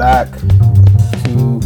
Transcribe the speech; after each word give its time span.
back 0.00 0.32
to 0.32 1.60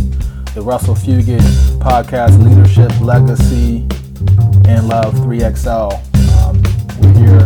the 0.55 0.61
Russell 0.61 0.97
Fugit 0.97 1.39
podcast, 1.79 2.37
Leadership, 2.43 2.91
Legacy, 3.01 3.83
and 4.69 4.89
Love 4.89 5.15
3XL. 5.15 5.93
Um, 6.43 6.61
we're 6.99 7.15
here 7.17 7.43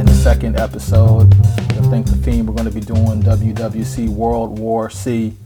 in 0.00 0.04
the 0.04 0.20
second 0.20 0.56
episode. 0.56 1.32
I 1.46 1.90
think 1.90 2.06
the 2.06 2.18
theme 2.24 2.46
we're 2.46 2.56
going 2.56 2.68
to 2.68 2.74
be 2.74 2.80
doing 2.80 3.22
WWC 3.22 4.08
World 4.08 4.58
War 4.58 4.90
C. 4.90 5.36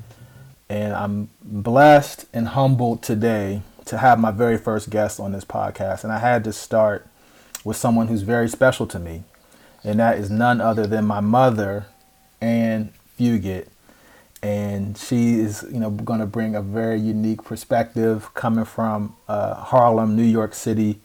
And 0.70 0.94
I'm 0.94 1.28
blessed 1.42 2.24
and 2.32 2.48
humbled 2.48 3.02
today 3.02 3.60
to 3.84 3.98
have 3.98 4.18
my 4.18 4.30
very 4.30 4.56
first 4.56 4.88
guest 4.88 5.20
on 5.20 5.32
this 5.32 5.44
podcast. 5.44 6.04
And 6.04 6.12
I 6.12 6.20
had 6.20 6.42
to 6.44 6.54
start 6.54 7.06
with 7.66 7.76
someone 7.76 8.08
who's 8.08 8.22
very 8.22 8.48
special 8.48 8.86
to 8.86 8.98
me. 8.98 9.24
And 9.84 10.00
that 10.00 10.16
is 10.16 10.30
none 10.30 10.62
other 10.62 10.86
than 10.86 11.04
my 11.04 11.20
mother, 11.20 11.84
Ann 12.40 12.94
Fugit 13.18 13.66
and 14.42 14.96
she 14.96 15.34
is 15.34 15.64
you 15.70 15.78
know 15.78 15.90
going 15.90 16.20
to 16.20 16.26
bring 16.26 16.54
a 16.54 16.62
very 16.62 16.98
unique 16.98 17.44
perspective 17.44 18.32
coming 18.34 18.64
from 18.64 19.16
uh, 19.28 19.54
Harlem, 19.54 20.16
New 20.16 20.22
York 20.22 20.54
City, 20.54 21.00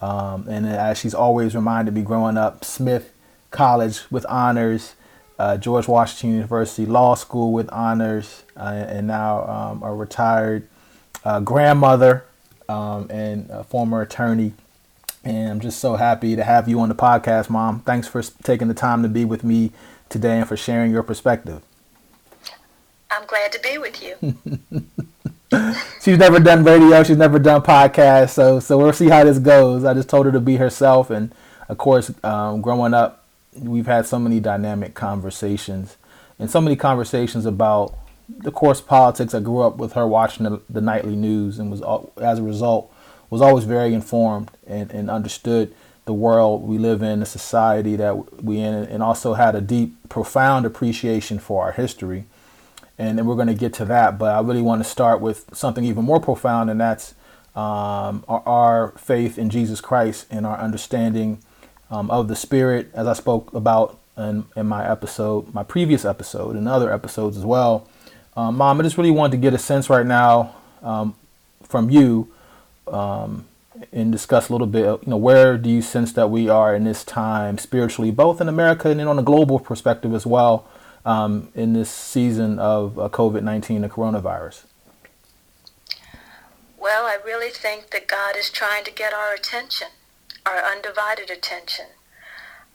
um, 0.00 0.46
and 0.48 0.66
as 0.66 0.98
she's 0.98 1.14
always 1.14 1.54
reminded 1.54 1.94
me 1.94 2.02
growing 2.02 2.36
up, 2.36 2.64
Smith 2.64 3.12
College 3.50 4.02
with 4.10 4.26
honors, 4.28 4.96
uh, 5.38 5.56
George 5.56 5.88
Washington 5.88 6.34
University 6.36 6.86
Law 6.86 7.14
School 7.14 7.52
with 7.52 7.70
honors, 7.72 8.44
uh, 8.56 8.84
and 8.88 9.06
now 9.06 9.46
um, 9.46 9.82
a 9.82 9.94
retired 9.94 10.68
uh, 11.24 11.40
grandmother 11.40 12.24
um, 12.68 13.10
and 13.10 13.48
a 13.50 13.64
former 13.64 14.02
attorney. 14.02 14.52
And 15.24 15.52
I'm 15.52 15.60
just 15.60 15.78
so 15.78 15.96
happy 15.96 16.36
to 16.36 16.44
have 16.44 16.68
you 16.68 16.80
on 16.80 16.90
the 16.90 16.94
podcast, 16.94 17.48
Mom. 17.48 17.80
Thanks 17.80 18.06
for 18.06 18.22
taking 18.22 18.68
the 18.68 18.74
time 18.74 19.02
to 19.02 19.08
be 19.08 19.24
with 19.24 19.42
me 19.42 19.72
today 20.10 20.38
and 20.38 20.48
for 20.48 20.56
sharing 20.56 20.92
your 20.92 21.02
perspective. 21.02 21.62
I'm 23.14 23.26
glad 23.26 23.52
to 23.52 23.60
be 23.60 23.78
with 23.78 24.02
you. 24.02 24.16
she's 26.02 26.18
never 26.18 26.40
done 26.40 26.64
radio. 26.64 27.04
She's 27.04 27.16
never 27.16 27.38
done 27.38 27.62
podcasts. 27.62 28.30
So 28.30 28.58
so 28.58 28.76
we'll 28.76 28.92
see 28.92 29.08
how 29.08 29.22
this 29.22 29.38
goes. 29.38 29.84
I 29.84 29.94
just 29.94 30.08
told 30.08 30.26
her 30.26 30.32
to 30.32 30.40
be 30.40 30.56
herself, 30.56 31.10
and 31.10 31.32
of 31.68 31.78
course, 31.78 32.10
um, 32.24 32.60
growing 32.60 32.92
up, 32.92 33.24
we've 33.56 33.86
had 33.86 34.06
so 34.06 34.18
many 34.18 34.40
dynamic 34.40 34.94
conversations, 34.94 35.96
and 36.40 36.50
so 36.50 36.60
many 36.60 36.74
conversations 36.74 37.46
about 37.46 37.96
the 38.28 38.50
course 38.50 38.80
politics. 38.80 39.32
I 39.32 39.40
grew 39.40 39.60
up 39.60 39.76
with 39.76 39.92
her 39.92 40.08
watching 40.08 40.44
the, 40.44 40.60
the 40.68 40.80
nightly 40.80 41.14
news, 41.14 41.60
and 41.60 41.70
was 41.70 41.82
as 42.20 42.40
a 42.40 42.42
result 42.42 42.92
was 43.30 43.40
always 43.40 43.64
very 43.64 43.94
informed 43.94 44.50
and, 44.66 44.90
and 44.90 45.08
understood 45.08 45.72
the 46.04 46.12
world 46.12 46.62
we 46.62 46.78
live 46.78 47.02
in, 47.02 47.20
the 47.20 47.26
society 47.26 47.94
that 47.96 48.42
we 48.42 48.58
in, 48.58 48.74
and 48.74 49.04
also 49.04 49.34
had 49.34 49.54
a 49.54 49.60
deep, 49.60 49.96
profound 50.08 50.66
appreciation 50.66 51.38
for 51.38 51.62
our 51.62 51.72
history 51.72 52.26
and 52.98 53.18
then 53.18 53.26
we're 53.26 53.34
going 53.34 53.48
to 53.48 53.54
get 53.54 53.72
to 53.74 53.84
that. 53.86 54.18
But 54.18 54.34
I 54.34 54.40
really 54.40 54.62
want 54.62 54.82
to 54.82 54.88
start 54.88 55.20
with 55.20 55.46
something 55.52 55.84
even 55.84 56.04
more 56.04 56.20
profound, 56.20 56.70
and 56.70 56.80
that's 56.80 57.14
um, 57.54 58.24
our, 58.28 58.42
our, 58.46 58.88
faith 58.98 59.38
in 59.38 59.48
Jesus 59.48 59.80
Christ 59.80 60.26
and 60.28 60.44
our 60.44 60.58
understanding 60.58 61.38
um, 61.90 62.10
of 62.10 62.26
the 62.26 62.34
Spirit, 62.34 62.90
as 62.94 63.06
I 63.06 63.12
spoke 63.12 63.52
about 63.54 63.98
in, 64.16 64.44
in, 64.56 64.66
my 64.66 64.88
episode, 64.88 65.54
my 65.54 65.62
previous 65.62 66.04
episode, 66.04 66.56
and 66.56 66.68
other 66.68 66.92
episodes 66.92 67.36
as 67.36 67.44
well. 67.44 67.88
Um, 68.36 68.56
Mom, 68.56 68.80
I 68.80 68.82
just 68.82 68.98
really 68.98 69.12
want 69.12 69.30
to 69.32 69.36
get 69.36 69.54
a 69.54 69.58
sense 69.58 69.88
right 69.88 70.04
now 70.04 70.56
um, 70.82 71.14
from 71.62 71.90
you 71.90 72.32
um, 72.88 73.44
and 73.92 74.10
discuss 74.10 74.48
a 74.48 74.52
little 74.52 74.66
bit. 74.66 74.84
You 74.84 74.98
know, 75.06 75.16
where 75.16 75.56
do 75.56 75.70
you 75.70 75.82
sense 75.82 76.12
that 76.14 76.30
we 76.30 76.48
are 76.48 76.74
in 76.74 76.82
this 76.82 77.04
time 77.04 77.58
spiritually, 77.58 78.10
both 78.10 78.40
in 78.40 78.48
America 78.48 78.90
and 78.90 78.98
then 78.98 79.06
on 79.06 79.18
a 79.18 79.22
global 79.22 79.60
perspective 79.60 80.12
as 80.12 80.26
well? 80.26 80.66
Um, 81.04 81.48
in 81.54 81.72
this 81.72 81.90
season 81.90 82.58
of 82.58 82.98
uh, 82.98 83.08
COVID 83.08 83.42
19, 83.42 83.82
the 83.82 83.88
coronavirus? 83.88 84.64
Well, 86.78 87.06
I 87.06 87.18
really 87.24 87.50
think 87.50 87.90
that 87.90 88.06
God 88.06 88.36
is 88.36 88.50
trying 88.50 88.84
to 88.84 88.92
get 88.92 89.12
our 89.12 89.32
attention, 89.32 89.88
our 90.44 90.58
undivided 90.58 91.30
attention. 91.30 91.86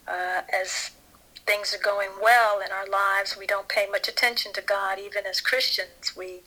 Uh, 0.07 0.41
as 0.51 0.91
things 1.45 1.73
are 1.73 1.83
going 1.83 2.09
well 2.21 2.59
in 2.59 2.71
our 2.71 2.87
lives, 2.87 3.37
we 3.37 3.45
don't 3.45 3.67
pay 3.67 3.85
much 3.91 4.07
attention 4.07 4.51
to 4.53 4.61
God, 4.61 4.97
even 4.99 5.25
as 5.27 5.41
Christians. 5.41 6.15
We, 6.17 6.41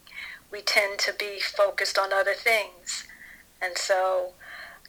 we 0.50 0.60
tend 0.60 0.98
to 1.00 1.12
be 1.12 1.38
focused 1.40 1.98
on 1.98 2.12
other 2.12 2.34
things. 2.34 3.04
And 3.60 3.78
so, 3.78 4.32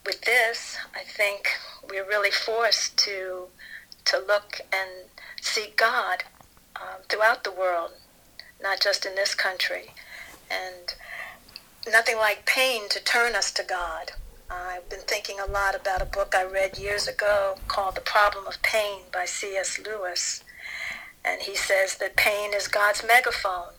with 0.06 0.22
this, 0.22 0.78
I 0.96 1.04
think 1.04 1.50
we're 1.88 2.08
really 2.08 2.32
forced 2.32 2.98
to, 3.06 3.50
to 4.06 4.18
look 4.18 4.62
and 4.74 5.10
seek 5.42 5.78
God 5.78 6.24
um, 6.84 7.02
throughout 7.08 7.44
the 7.44 7.52
world, 7.52 7.92
not 8.62 8.82
just 8.82 9.06
in 9.06 9.16
this 9.16 9.34
country. 9.34 9.92
And 10.52 10.94
nothing 11.90 12.18
like 12.18 12.46
pain 12.46 12.90
to 12.90 13.04
turn 13.04 13.36
us 13.36 13.52
to 13.54 13.64
God. 13.64 14.12
I've 14.50 14.90
been 14.90 15.02
thinking 15.08 15.38
a 15.40 15.50
lot 15.50 15.76
about 15.76 16.02
a 16.02 16.06
book 16.06 16.34
I 16.36 16.44
read 16.44 16.78
years 16.78 17.08
ago 17.08 17.56
called 17.68 17.96
The 17.96 18.02
Problem 18.02 18.46
of 18.46 18.62
Pain 18.62 19.02
by 19.12 19.26
C.S. 19.26 19.80
Lewis. 19.84 20.44
And 21.26 21.42
he 21.42 21.56
says 21.56 21.96
that 21.96 22.16
pain 22.16 22.54
is 22.54 22.68
God's 22.68 23.04
megaphone. 23.06 23.74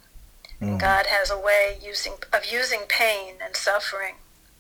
Mm. 0.61 0.81
God 0.81 1.07
has 1.07 1.31
a 1.31 1.39
way 1.39 1.79
using, 1.83 2.15
of 2.33 2.51
using 2.51 2.81
pain 2.89 3.35
and 3.45 3.55
suffering 3.55 4.15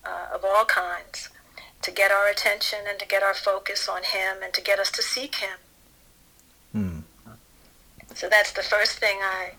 uh, 0.05 0.35
of 0.35 0.45
all 0.45 0.65
kinds 0.65 1.31
to 1.83 1.91
get 1.91 2.11
our 2.11 2.29
attention 2.29 2.81
and 2.89 2.99
to 2.99 3.07
get 3.07 3.23
our 3.23 3.35
focus 3.35 3.89
on 3.89 4.03
Him 4.05 4.43
and 4.43 4.53
to 4.55 4.63
get 4.63 4.79
us 4.79 4.91
to 4.93 5.03
seek 5.03 5.37
Him. 5.37 5.59
So 8.15 8.29
that's 8.29 8.53
the 8.53 8.63
first 8.63 8.99
thing 8.99 9.19
I, 9.23 9.53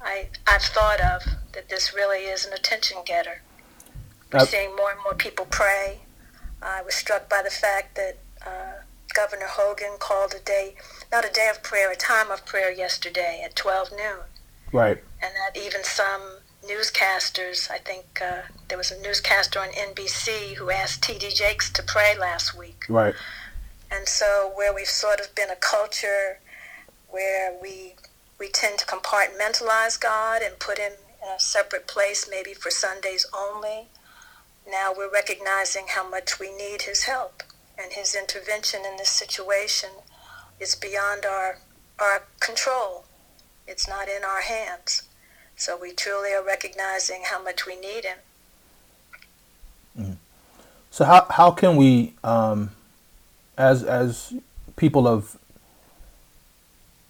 I, 0.00 0.28
I've 0.46 0.62
thought 0.62 1.00
of, 1.00 1.22
that 1.52 1.68
this 1.68 1.94
really 1.94 2.24
is 2.24 2.46
an 2.46 2.52
attention 2.52 2.98
getter. 3.04 3.42
We're 4.32 4.40
uh, 4.40 4.44
seeing 4.44 4.74
more 4.76 4.90
and 4.90 5.00
more 5.02 5.14
people 5.14 5.46
pray. 5.50 6.00
I 6.62 6.82
was 6.82 6.94
struck 6.94 7.28
by 7.28 7.42
the 7.42 7.50
fact 7.50 7.96
that 7.96 8.18
uh, 8.44 8.82
Governor 9.14 9.46
Hogan 9.46 9.96
called 9.98 10.34
a 10.34 10.40
day, 10.40 10.74
not 11.12 11.24
a 11.24 11.32
day 11.32 11.48
of 11.50 11.62
prayer, 11.62 11.90
a 11.92 11.96
time 11.96 12.30
of 12.30 12.44
prayer 12.44 12.72
yesterday 12.72 13.42
at 13.44 13.56
12 13.56 13.90
noon. 13.92 14.24
Right. 14.72 14.98
And 15.22 15.32
that 15.34 15.60
even 15.60 15.84
some 15.84 16.38
newscasters, 16.66 17.70
I 17.70 17.78
think 17.78 18.20
uh, 18.22 18.42
there 18.68 18.78
was 18.78 18.90
a 18.90 19.00
newscaster 19.00 19.60
on 19.60 19.68
NBC 19.68 20.54
who 20.54 20.70
asked 20.70 21.02
T.D. 21.02 21.30
Jakes 21.30 21.70
to 21.72 21.82
pray 21.82 22.16
last 22.18 22.56
week. 22.56 22.84
Right. 22.88 23.14
And 23.90 24.06
so, 24.06 24.52
where 24.54 24.74
we've 24.74 24.86
sort 24.86 25.20
of 25.20 25.34
been 25.34 25.50
a 25.50 25.56
culture 25.56 26.40
where 27.10 27.56
we 27.60 27.94
we 28.38 28.48
tend 28.48 28.78
to 28.78 28.86
compartmentalize 28.86 30.00
God 30.00 30.42
and 30.42 30.58
put 30.58 30.78
him 30.78 30.92
in 31.22 31.28
a 31.28 31.40
separate 31.40 31.88
place, 31.88 32.28
maybe 32.30 32.54
for 32.54 32.70
Sundays 32.70 33.26
only. 33.36 33.88
Now 34.70 34.92
we're 34.96 35.10
recognizing 35.10 35.86
how 35.88 36.08
much 36.08 36.38
we 36.38 36.54
need 36.54 36.82
his 36.82 37.04
help, 37.04 37.42
and 37.76 37.92
his 37.92 38.14
intervention 38.14 38.80
in 38.88 38.96
this 38.96 39.08
situation 39.08 39.90
is 40.60 40.74
beyond 40.74 41.24
our, 41.24 41.58
our 41.98 42.24
control. 42.38 43.04
It's 43.66 43.88
not 43.88 44.08
in 44.08 44.22
our 44.24 44.42
hands. 44.42 45.02
So 45.56 45.76
we 45.76 45.92
truly 45.92 46.32
are 46.32 46.44
recognizing 46.44 47.22
how 47.24 47.42
much 47.42 47.66
we 47.66 47.74
need 47.74 48.04
him. 48.04 48.18
Mm-hmm. 49.98 50.12
So 50.90 51.04
how, 51.04 51.26
how 51.30 51.50
can 51.50 51.76
we, 51.76 52.14
um, 52.22 52.70
as, 53.56 53.82
as 53.82 54.32
people 54.76 55.08
of 55.08 55.36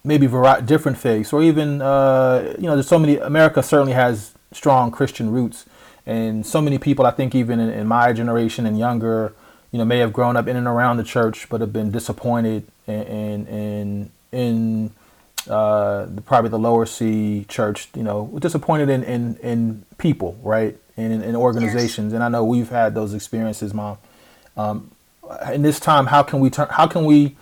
maybe 0.03 0.27
vari- 0.27 0.61
different 0.61 0.97
faiths, 0.97 1.33
or 1.33 1.41
even 1.41 1.81
uh, 1.81 2.55
you 2.57 2.65
know, 2.65 2.75
there's 2.75 2.87
so 2.87 2.99
many. 2.99 3.17
America 3.17 3.61
certainly 3.61 3.93
has 3.93 4.33
strong 4.51 4.91
Christian 4.91 5.31
roots, 5.31 5.65
and 6.05 6.45
so 6.45 6.61
many 6.61 6.77
people, 6.77 7.05
I 7.05 7.11
think, 7.11 7.35
even 7.35 7.59
in, 7.59 7.69
in, 7.69 7.87
my 7.87 8.13
generation 8.13 8.65
and 8.65 8.77
younger, 8.77 9.33
you 9.71 9.77
know, 9.77 9.85
may 9.85 9.99
have 9.99 10.13
grown 10.13 10.35
up 10.37 10.47
in 10.47 10.55
and 10.55 10.67
around 10.67 10.97
the 10.97 11.03
church, 11.03 11.49
but 11.49 11.61
have 11.61 11.73
been 11.73 11.91
disappointed 11.91 12.67
in 12.87 13.47
in 13.47 14.11
in, 14.31 14.91
uh, 15.49 16.07
probably 16.25 16.49
the 16.49 16.59
lower 16.59 16.85
C 16.85 17.45
church. 17.47 17.89
You 17.95 18.03
know, 18.03 18.37
disappointed 18.39 18.89
in 18.89 19.03
in, 19.03 19.35
in 19.37 19.85
people, 19.97 20.39
right, 20.41 20.77
and 20.97 21.13
in, 21.13 21.21
in 21.21 21.35
organizations. 21.35 22.11
Yes. 22.11 22.15
And 22.15 22.23
I 22.23 22.29
know 22.29 22.43
we've 22.43 22.69
had 22.69 22.95
those 22.95 23.13
experiences, 23.13 23.73
Mom. 23.73 23.97
Um, 24.57 24.91
in 25.53 25.61
this 25.61 25.79
time, 25.79 26.07
how 26.07 26.23
can 26.23 26.39
we 26.39 26.49
turn? 26.49 26.67
How 26.71 26.87
can 26.87 27.05
we 27.05 27.37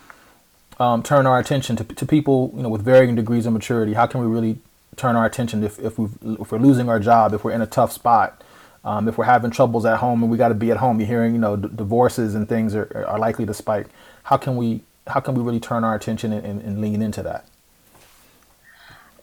um, 0.79 1.01
turn 1.03 1.25
our 1.25 1.39
attention 1.39 1.75
to, 1.77 1.83
to 1.83 2.05
people, 2.05 2.51
you 2.55 2.63
know, 2.63 2.69
with 2.69 2.81
varying 2.81 3.15
degrees 3.15 3.45
of 3.45 3.53
maturity? 3.53 3.93
How 3.93 4.05
can 4.05 4.21
we 4.21 4.27
really 4.27 4.59
turn 4.95 5.15
our 5.15 5.25
attention 5.25 5.63
if, 5.63 5.79
if, 5.79 5.97
we 5.97 6.07
we're 6.21 6.59
losing 6.59 6.89
our 6.89 6.99
job, 6.99 7.33
if 7.33 7.43
we're 7.43 7.51
in 7.51 7.61
a 7.61 7.67
tough 7.67 7.91
spot, 7.91 8.43
um, 8.83 9.07
if 9.07 9.17
we're 9.17 9.25
having 9.25 9.51
troubles 9.51 9.85
at 9.85 9.97
home 9.97 10.21
and 10.21 10.31
we 10.31 10.37
got 10.37 10.49
to 10.49 10.55
be 10.55 10.71
at 10.71 10.77
home? 10.77 10.99
You're 10.99 11.07
hearing, 11.07 11.33
you 11.33 11.39
know, 11.39 11.55
d- 11.55 11.69
divorces 11.73 12.35
and 12.35 12.47
things 12.47 12.75
are, 12.75 13.05
are 13.07 13.19
likely 13.19 13.45
to 13.45 13.53
spike. 13.53 13.87
How 14.23 14.37
can 14.37 14.55
we 14.55 14.81
how 15.07 15.21
can 15.21 15.35
we 15.35 15.41
really 15.41 15.59
turn 15.59 15.85
our 15.85 15.95
attention 15.95 16.33
and, 16.33 16.45
and, 16.45 16.61
and 16.61 16.81
lean 16.81 17.01
into 17.01 17.23
that? 17.23 17.45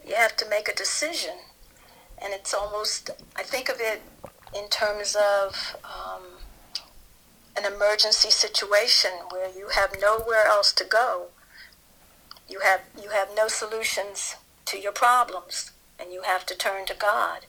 You 0.06 0.15
have 0.15 0.35
to 0.39 0.49
make 0.49 0.67
a 0.67 0.75
decision, 0.75 1.35
and 2.23 2.33
it's 2.33 2.55
almost 2.55 3.11
I 3.37 3.43
think 3.43 3.69
of 3.69 3.77
it 3.81 4.03
in 4.56 4.69
terms 4.69 5.17
of 5.17 5.77
um, 5.85 6.23
an 7.56 7.71
emergency 7.71 8.31
situation 8.31 9.11
where 9.31 9.51
you 9.51 9.69
have 9.75 9.95
nowhere 10.01 10.47
else 10.47 10.73
to 10.73 10.85
go 10.85 11.29
you 12.49 12.61
have 12.61 12.81
you 13.02 13.11
have 13.11 13.29
no 13.37 13.49
solutions 13.49 14.37
to 14.67 14.79
your 14.81 14.93
problems. 14.93 15.70
and 15.99 16.12
you 16.12 16.23
have 16.23 16.44
to 16.46 16.56
turn 16.56 16.87
to 16.87 16.94
God. 16.94 17.46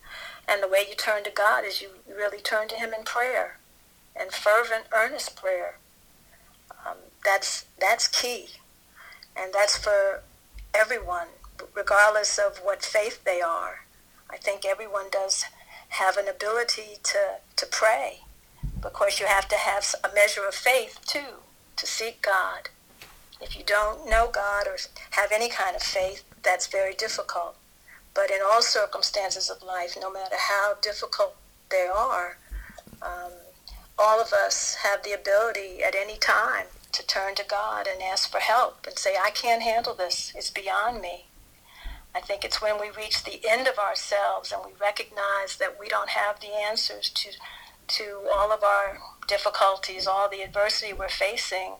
And 0.47 0.61
the 0.61 0.67
way 0.67 0.85
you 0.87 0.95
turn 0.95 1.23
to 1.23 1.31
God 1.31 1.65
is 1.65 1.81
you 1.81 1.89
really 2.07 2.39
turn 2.39 2.67
to 2.69 2.75
Him 2.75 2.93
in 2.97 3.03
prayer 3.03 3.57
and 4.15 4.31
fervent, 4.31 4.85
earnest 4.93 5.35
prayer. 5.35 5.77
Um, 6.85 6.97
that's 7.23 7.65
that's 7.79 8.07
key, 8.07 8.47
and 9.35 9.53
that's 9.53 9.77
for 9.77 10.21
everyone, 10.73 11.27
regardless 11.75 12.37
of 12.37 12.59
what 12.59 12.83
faith 12.83 13.23
they 13.23 13.41
are. 13.41 13.85
I 14.29 14.37
think 14.37 14.65
everyone 14.65 15.07
does 15.11 15.45
have 15.89 16.17
an 16.17 16.27
ability 16.27 16.97
to, 17.03 17.19
to 17.55 17.65
pray. 17.65 18.21
Of 18.83 18.93
course, 18.93 19.19
you 19.19 19.25
have 19.27 19.47
to 19.49 19.55
have 19.55 19.95
a 20.03 20.13
measure 20.13 20.45
of 20.47 20.55
faith 20.55 20.99
too 21.05 21.41
to 21.77 21.85
seek 21.87 22.21
God. 22.21 22.69
If 23.41 23.57
you 23.57 23.63
don't 23.65 24.09
know 24.09 24.29
God 24.31 24.67
or 24.67 24.77
have 25.11 25.31
any 25.31 25.49
kind 25.49 25.75
of 25.75 25.81
faith, 25.81 26.23
that's 26.41 26.67
very 26.67 26.93
difficult. 26.93 27.55
But 28.13 28.31
in 28.31 28.39
all 28.45 28.61
circumstances 28.61 29.49
of 29.49 29.61
life, 29.61 29.97
no 29.99 30.11
matter 30.11 30.35
how 30.37 30.75
difficult 30.81 31.35
they 31.69 31.87
are, 31.93 32.37
um, 33.01 33.31
all 33.99 34.21
of 34.21 34.31
us 34.33 34.77
have 34.83 35.03
the 35.03 35.13
ability 35.13 35.83
at 35.83 35.95
any 35.95 36.17
time 36.17 36.67
to 36.93 37.05
turn 37.05 37.35
to 37.35 37.43
God 37.43 37.87
and 37.87 38.01
ask 38.01 38.31
for 38.31 38.39
help 38.39 38.87
and 38.87 38.97
say, 38.97 39.15
I 39.21 39.31
can't 39.31 39.61
handle 39.61 39.93
this. 39.93 40.31
It's 40.35 40.49
beyond 40.49 41.01
me. 41.01 41.25
I 42.15 42.21
think 42.21 42.45
it's 42.45 42.61
when 42.61 42.79
we 42.79 42.89
reach 42.89 43.23
the 43.23 43.41
end 43.45 43.67
of 43.67 43.77
ourselves 43.77 44.53
and 44.53 44.61
we 44.65 44.71
recognize 44.79 45.57
that 45.59 45.77
we 45.77 45.89
don't 45.89 46.09
have 46.09 46.39
the 46.39 46.55
answers 46.55 47.09
to, 47.09 47.31
to 47.87 48.21
all 48.33 48.53
of 48.53 48.63
our 48.63 48.99
difficulties, 49.27 50.07
all 50.07 50.29
the 50.29 50.41
adversity 50.41 50.93
we're 50.93 51.09
facing, 51.09 51.73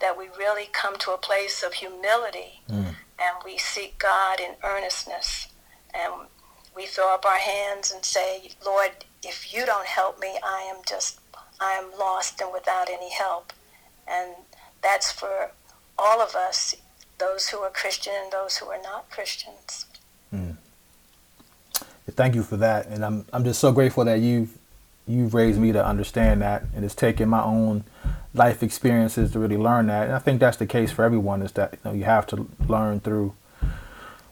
that 0.00 0.18
we 0.18 0.28
really 0.38 0.68
come 0.72 0.96
to 0.98 1.12
a 1.12 1.18
place 1.18 1.62
of 1.62 1.74
humility 1.74 2.62
mm. 2.68 2.94
and 3.18 3.36
we 3.44 3.58
seek 3.58 3.98
God 3.98 4.40
in 4.40 4.54
earnestness. 4.62 5.48
And 5.94 6.12
we 6.74 6.86
throw 6.86 7.14
up 7.14 7.24
our 7.24 7.38
hands 7.38 7.90
and 7.90 8.04
say, 8.04 8.50
Lord, 8.64 8.90
if 9.22 9.54
you 9.54 9.64
don't 9.64 9.86
help 9.86 10.20
me, 10.20 10.38
I 10.44 10.70
am 10.74 10.82
just, 10.86 11.20
I 11.60 11.72
am 11.72 11.98
lost 11.98 12.40
and 12.40 12.52
without 12.52 12.90
any 12.90 13.10
help. 13.12 13.52
And 14.06 14.34
that's 14.82 15.10
for 15.10 15.52
all 15.98 16.20
of 16.20 16.34
us, 16.34 16.74
those 17.18 17.48
who 17.48 17.58
are 17.58 17.70
Christian 17.70 18.12
and 18.22 18.32
those 18.32 18.58
who 18.58 18.66
are 18.66 18.80
not 18.82 19.10
Christians. 19.10 19.86
Mm. 20.32 20.56
Thank 22.10 22.34
you 22.34 22.42
for 22.42 22.56
that, 22.58 22.86
and 22.86 23.04
I'm 23.04 23.26
I'm 23.32 23.42
just 23.42 23.58
so 23.58 23.72
grateful 23.72 24.04
that 24.04 24.20
you've 24.20 24.56
you've 25.08 25.34
raised 25.34 25.58
me 25.58 25.72
to 25.72 25.84
understand 25.84 26.40
that, 26.42 26.64
and 26.74 26.84
it's 26.84 26.94
taken 26.94 27.28
my 27.28 27.42
own 27.42 27.84
life 28.36 28.62
experiences 28.62 29.32
to 29.32 29.38
really 29.38 29.56
learn 29.56 29.86
that. 29.86 30.06
And 30.06 30.14
I 30.14 30.18
think 30.18 30.40
that's 30.40 30.56
the 30.56 30.66
case 30.66 30.92
for 30.92 31.04
everyone. 31.04 31.42
Is 31.42 31.52
that 31.52 31.72
you 31.72 31.78
know 31.84 31.92
you 31.92 32.04
have 32.04 32.26
to 32.28 32.48
learn 32.68 33.00
through. 33.00 33.34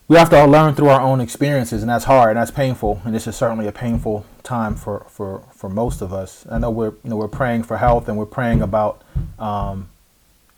We 0.07 0.19
have 0.19 0.29
to 0.31 0.45
learn 0.45 0.75
through 0.75 0.89
our 0.89 1.01
own 1.01 1.21
experiences, 1.21 1.83
and 1.83 1.91
that's 1.91 2.05
hard 2.05 2.31
and 2.31 2.37
that's 2.37 2.51
painful. 2.51 3.01
And 3.05 3.15
this 3.15 3.27
is 3.27 3.37
certainly 3.37 3.67
a 3.67 3.73
painful 3.73 4.27
time 4.43 4.75
for, 4.77 5.07
for, 5.09 5.43
for 5.55 5.71
most 5.71 6.03
of 6.03 6.13
us. 6.13 6.45
I 6.51 6.59
know 6.59 6.71
we're 6.71 6.93
you 7.03 7.11
know 7.11 7.17
we're 7.17 7.27
praying 7.29 7.63
for 7.63 7.79
health 7.79 8.07
and 8.07 8.19
we're 8.19 8.27
praying 8.27 8.61
about, 8.61 9.03
um, 9.39 9.89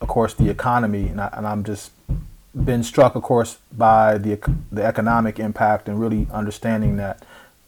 of 0.00 0.08
course, 0.08 0.34
the 0.34 0.50
economy, 0.50 1.06
and, 1.06 1.20
I, 1.20 1.31
and 1.32 1.46
I'm 1.46 1.62
just 1.62 1.92
been 2.54 2.82
struck, 2.82 3.14
of 3.14 3.22
course, 3.22 3.58
by 3.70 4.19
the 4.19 4.38
the 4.72 4.84
economic 4.84 5.38
impact 5.38 5.88
and 5.88 6.00
really 6.00 6.26
understanding 6.32 6.96
that 6.96 7.22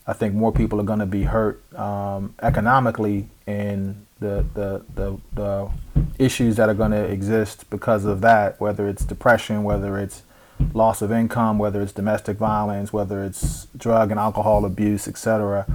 I 0.08 0.14
think 0.14 0.34
more 0.34 0.50
people 0.50 0.80
are 0.80 0.84
going 0.84 1.00
to 1.00 1.06
be 1.06 1.24
hurt 1.24 1.62
um, 1.78 2.34
economically 2.42 3.28
in 3.46 4.06
the, 4.20 4.44
the 4.54 4.82
the 4.94 5.18
the 5.34 5.70
issues 6.18 6.56
that 6.56 6.68
are 6.68 6.74
going 6.74 6.90
to 6.92 7.04
exist 7.04 7.68
because 7.68 8.06
of 8.06 8.22
that, 8.22 8.58
whether 8.58 8.88
it's 8.88 9.04
depression, 9.04 9.62
whether 9.64 9.98
it's 9.98 10.22
loss 10.72 11.02
of 11.02 11.12
income, 11.12 11.58
whether 11.58 11.82
it's 11.82 11.92
domestic 11.92 12.38
violence, 12.38 12.90
whether 12.90 13.22
it's 13.22 13.66
drug 13.76 14.10
and 14.10 14.18
alcohol 14.18 14.64
abuse, 14.64 15.06
etc. 15.06 15.66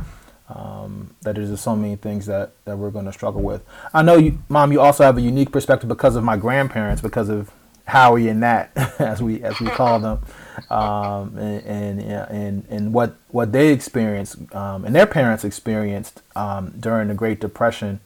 Um, 0.50 1.16
that 1.22 1.36
there's 1.36 1.50
just 1.50 1.64
so 1.64 1.76
many 1.76 1.96
things 1.96 2.26
that, 2.26 2.52
that 2.66 2.78
we're 2.78 2.92
going 2.92 3.06
to 3.06 3.14
struggle 3.14 3.42
with. 3.42 3.64
I 3.94 4.02
know 4.02 4.18
you, 4.18 4.40
mom, 4.50 4.72
you 4.72 4.82
also 4.82 5.04
have 5.04 5.18
a 5.18 5.22
unique 5.22 5.52
perspective 5.52 5.88
because 5.88 6.16
of 6.16 6.24
my 6.24 6.38
grandparents, 6.38 7.02
because 7.02 7.30
of 7.30 7.52
Howie 7.86 8.30
and 8.30 8.40
Nat, 8.40 8.72
as 9.00 9.22
we 9.22 9.44
as 9.44 9.60
we 9.60 9.68
call 9.68 10.00
them, 10.00 10.22
um, 10.70 11.38
and, 11.38 12.02
and, 12.02 12.66
and 12.70 12.94
what 12.94 13.16
what 13.30 13.52
they 13.52 13.74
experienced 13.74 14.38
um, 14.56 14.86
and 14.86 14.96
their 14.96 15.08
parents 15.08 15.44
experienced 15.44 16.22
um, 16.36 16.74
during 16.80 17.10
the 17.10 17.14
Great 17.14 17.40
Depression. 17.40 18.00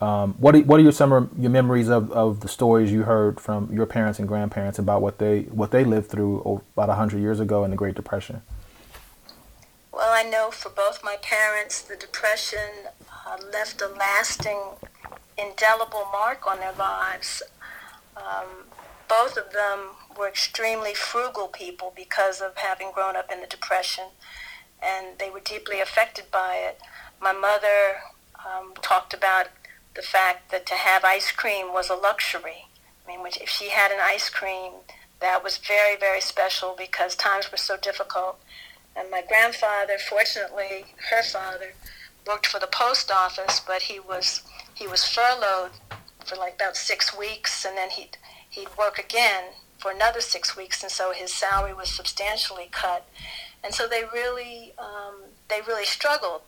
Um, 0.00 0.34
what 0.38 0.56
are, 0.56 0.60
what 0.62 0.80
are 0.80 0.82
your 0.82 0.90
some 0.90 1.30
your 1.38 1.50
memories 1.50 1.88
of, 1.88 2.10
of 2.10 2.40
the 2.40 2.48
stories 2.48 2.90
you 2.90 3.04
heard 3.04 3.40
from 3.40 3.72
your 3.72 3.86
parents 3.86 4.18
and 4.18 4.26
grandparents 4.26 4.80
about 4.80 5.00
what 5.00 5.18
they 5.18 5.42
what 5.42 5.70
they 5.70 5.84
lived 5.84 6.10
through 6.10 6.60
about 6.76 6.88
hundred 6.88 7.20
years 7.20 7.38
ago 7.38 7.62
in 7.62 7.70
the 7.70 7.76
Great 7.76 7.94
Depression? 7.94 8.42
Well, 9.92 10.10
I 10.10 10.28
know 10.28 10.50
for 10.50 10.70
both 10.70 11.04
my 11.04 11.16
parents, 11.22 11.82
the 11.82 11.94
Depression 11.94 12.90
uh, 13.24 13.36
left 13.52 13.80
a 13.80 13.86
lasting, 13.86 14.58
indelible 15.38 16.08
mark 16.10 16.46
on 16.48 16.58
their 16.58 16.72
lives. 16.72 17.42
Um, 18.16 18.66
both 19.12 19.36
of 19.36 19.52
them 19.52 19.90
were 20.16 20.26
extremely 20.26 20.94
frugal 20.94 21.46
people 21.46 21.92
because 21.94 22.40
of 22.40 22.56
having 22.56 22.90
grown 22.92 23.14
up 23.14 23.30
in 23.30 23.42
the 23.42 23.46
Depression, 23.46 24.04
and 24.82 25.18
they 25.18 25.28
were 25.28 25.40
deeply 25.40 25.80
affected 25.80 26.24
by 26.30 26.54
it. 26.54 26.80
My 27.20 27.32
mother 27.32 28.00
um, 28.40 28.72
talked 28.80 29.12
about 29.12 29.48
the 29.94 30.00
fact 30.00 30.50
that 30.50 30.64
to 30.64 30.74
have 30.74 31.04
ice 31.04 31.30
cream 31.30 31.74
was 31.74 31.90
a 31.90 31.94
luxury. 31.94 32.68
I 33.04 33.10
mean, 33.10 33.26
if 33.26 33.50
she 33.50 33.68
had 33.68 33.92
an 33.92 33.98
ice 34.00 34.30
cream, 34.30 34.72
that 35.20 35.44
was 35.44 35.58
very, 35.58 35.94
very 35.94 36.22
special 36.22 36.74
because 36.76 37.14
times 37.14 37.52
were 37.52 37.58
so 37.58 37.76
difficult. 37.76 38.40
And 38.96 39.10
my 39.10 39.22
grandfather, 39.28 39.98
fortunately, 39.98 40.86
her 41.10 41.22
father, 41.22 41.74
worked 42.26 42.46
for 42.46 42.58
the 42.58 42.66
post 42.66 43.10
office, 43.10 43.60
but 43.60 43.82
he 43.82 44.00
was 44.00 44.42
he 44.74 44.86
was 44.86 45.04
furloughed 45.04 45.72
for 46.24 46.36
like 46.36 46.54
about 46.54 46.76
six 46.76 47.16
weeks, 47.16 47.66
and 47.66 47.76
then 47.76 47.90
he 47.90 48.08
he'd 48.52 48.68
work 48.78 48.98
again 48.98 49.44
for 49.78 49.90
another 49.90 50.20
six 50.20 50.56
weeks, 50.56 50.82
and 50.82 50.92
so 50.92 51.12
his 51.12 51.32
salary 51.34 51.74
was 51.74 51.90
substantially 51.90 52.68
cut. 52.70 53.08
And 53.64 53.74
so 53.74 53.88
they 53.88 54.04
really, 54.12 54.72
um, 54.78 55.24
they 55.48 55.60
really 55.66 55.84
struggled. 55.84 56.42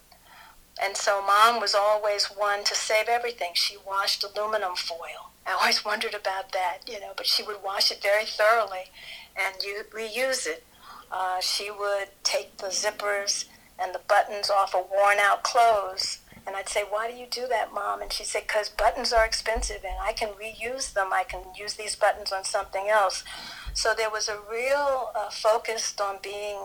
And 0.80 0.96
so 0.96 1.22
mom 1.24 1.60
was 1.60 1.74
always 1.74 2.26
one 2.26 2.64
to 2.64 2.74
save 2.74 3.08
everything. 3.08 3.50
She 3.54 3.76
washed 3.86 4.24
aluminum 4.24 4.76
foil. 4.76 5.30
I 5.46 5.52
always 5.52 5.84
wondered 5.84 6.14
about 6.14 6.52
that, 6.52 6.78
you 6.86 7.00
know, 7.00 7.12
but 7.16 7.26
she 7.26 7.42
would 7.42 7.62
wash 7.64 7.90
it 7.90 8.02
very 8.02 8.24
thoroughly 8.24 8.90
and 9.36 9.56
reuse 9.92 10.46
it. 10.46 10.64
Uh, 11.10 11.40
she 11.40 11.70
would 11.70 12.08
take 12.22 12.56
the 12.58 12.68
zippers 12.68 13.46
and 13.78 13.94
the 13.94 14.00
buttons 14.08 14.50
off 14.50 14.74
of 14.74 14.86
worn 14.90 15.18
out 15.18 15.42
clothes 15.42 16.18
and 16.46 16.56
I'd 16.56 16.68
say, 16.68 16.84
why 16.88 17.10
do 17.10 17.16
you 17.16 17.26
do 17.30 17.46
that, 17.48 17.72
Mom? 17.72 18.02
And 18.02 18.12
she'd 18.12 18.26
say, 18.26 18.42
because 18.46 18.68
buttons 18.68 19.12
are 19.12 19.24
expensive 19.24 19.84
and 19.84 19.96
I 20.00 20.12
can 20.12 20.30
reuse 20.30 20.92
them. 20.92 21.08
I 21.12 21.24
can 21.24 21.40
use 21.58 21.74
these 21.74 21.96
buttons 21.96 22.32
on 22.32 22.44
something 22.44 22.88
else. 22.88 23.24
So 23.72 23.94
there 23.96 24.10
was 24.10 24.28
a 24.28 24.38
real 24.50 25.10
uh, 25.16 25.30
focus 25.30 25.94
on 26.00 26.18
being 26.22 26.58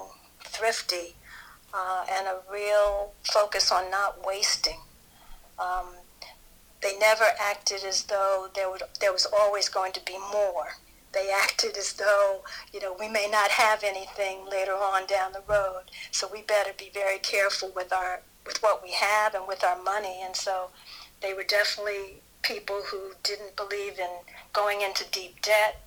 thrifty 0.43 1.15
uh, 1.73 2.05
and 2.11 2.27
a 2.27 2.39
real 2.51 3.13
focus 3.23 3.71
on 3.71 3.89
not 3.89 4.25
wasting. 4.25 4.79
Um, 5.57 5.95
they 6.81 6.97
never 6.97 7.25
acted 7.39 7.83
as 7.83 8.03
though 8.03 8.47
there, 8.53 8.69
would, 8.69 8.83
there 8.99 9.13
was 9.13 9.27
always 9.37 9.69
going 9.69 9.91
to 9.93 10.01
be 10.05 10.17
more. 10.17 10.75
They 11.13 11.31
acted 11.43 11.77
as 11.77 11.93
though, 11.93 12.41
you 12.73 12.81
know, 12.81 12.95
we 12.99 13.07
may 13.07 13.27
not 13.31 13.51
have 13.51 13.83
anything 13.83 14.45
later 14.49 14.73
on 14.73 15.07
down 15.07 15.31
the 15.31 15.43
road, 15.47 15.83
so 16.11 16.29
we 16.31 16.41
better 16.41 16.71
be 16.77 16.91
very 16.93 17.19
careful 17.19 17.71
with 17.75 17.91
our 17.93 18.21
with 18.45 18.61
what 18.61 18.81
we 18.83 18.91
have 18.91 19.35
and 19.35 19.47
with 19.47 19.63
our 19.63 19.81
money. 19.81 20.21
And 20.23 20.35
so 20.35 20.69
they 21.21 21.33
were 21.33 21.43
definitely 21.43 22.21
people 22.41 22.81
who 22.87 23.11
didn't 23.23 23.55
believe 23.55 23.99
in 23.99 24.09
going 24.53 24.81
into 24.81 25.05
deep 25.11 25.41
debt. 25.41 25.85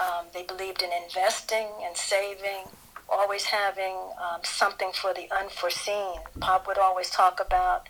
Um, 0.00 0.26
they 0.32 0.42
believed 0.42 0.82
in 0.82 0.90
investing 1.04 1.68
and 1.84 1.96
saving, 1.96 2.64
always 3.08 3.44
having 3.44 3.94
um, 4.18 4.40
something 4.42 4.90
for 4.94 5.12
the 5.12 5.28
unforeseen. 5.30 6.20
Pop 6.40 6.66
would 6.66 6.78
always 6.78 7.10
talk 7.10 7.40
about 7.40 7.88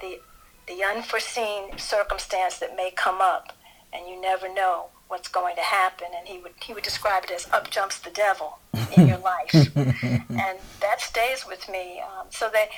the 0.00 0.20
the 0.66 0.82
unforeseen 0.82 1.76
circumstance 1.76 2.58
that 2.58 2.74
may 2.74 2.90
come 2.90 3.20
up, 3.20 3.52
and 3.92 4.08
you 4.08 4.18
never 4.20 4.52
know 4.52 4.86
what's 5.08 5.28
going 5.28 5.54
to 5.56 5.62
happen. 5.62 6.08
And 6.16 6.26
he 6.26 6.38
would 6.38 6.52
he 6.60 6.74
would 6.74 6.82
describe 6.82 7.24
it 7.24 7.30
as 7.30 7.48
"up 7.52 7.70
jumps 7.70 8.00
the 8.00 8.10
devil" 8.10 8.58
in 8.96 9.06
your 9.06 9.18
life, 9.34 9.54
and 9.54 10.58
that 10.80 11.00
stays 11.00 11.46
with 11.46 11.68
me. 11.68 12.00
Um, 12.00 12.26
so 12.30 12.50
they 12.52 12.68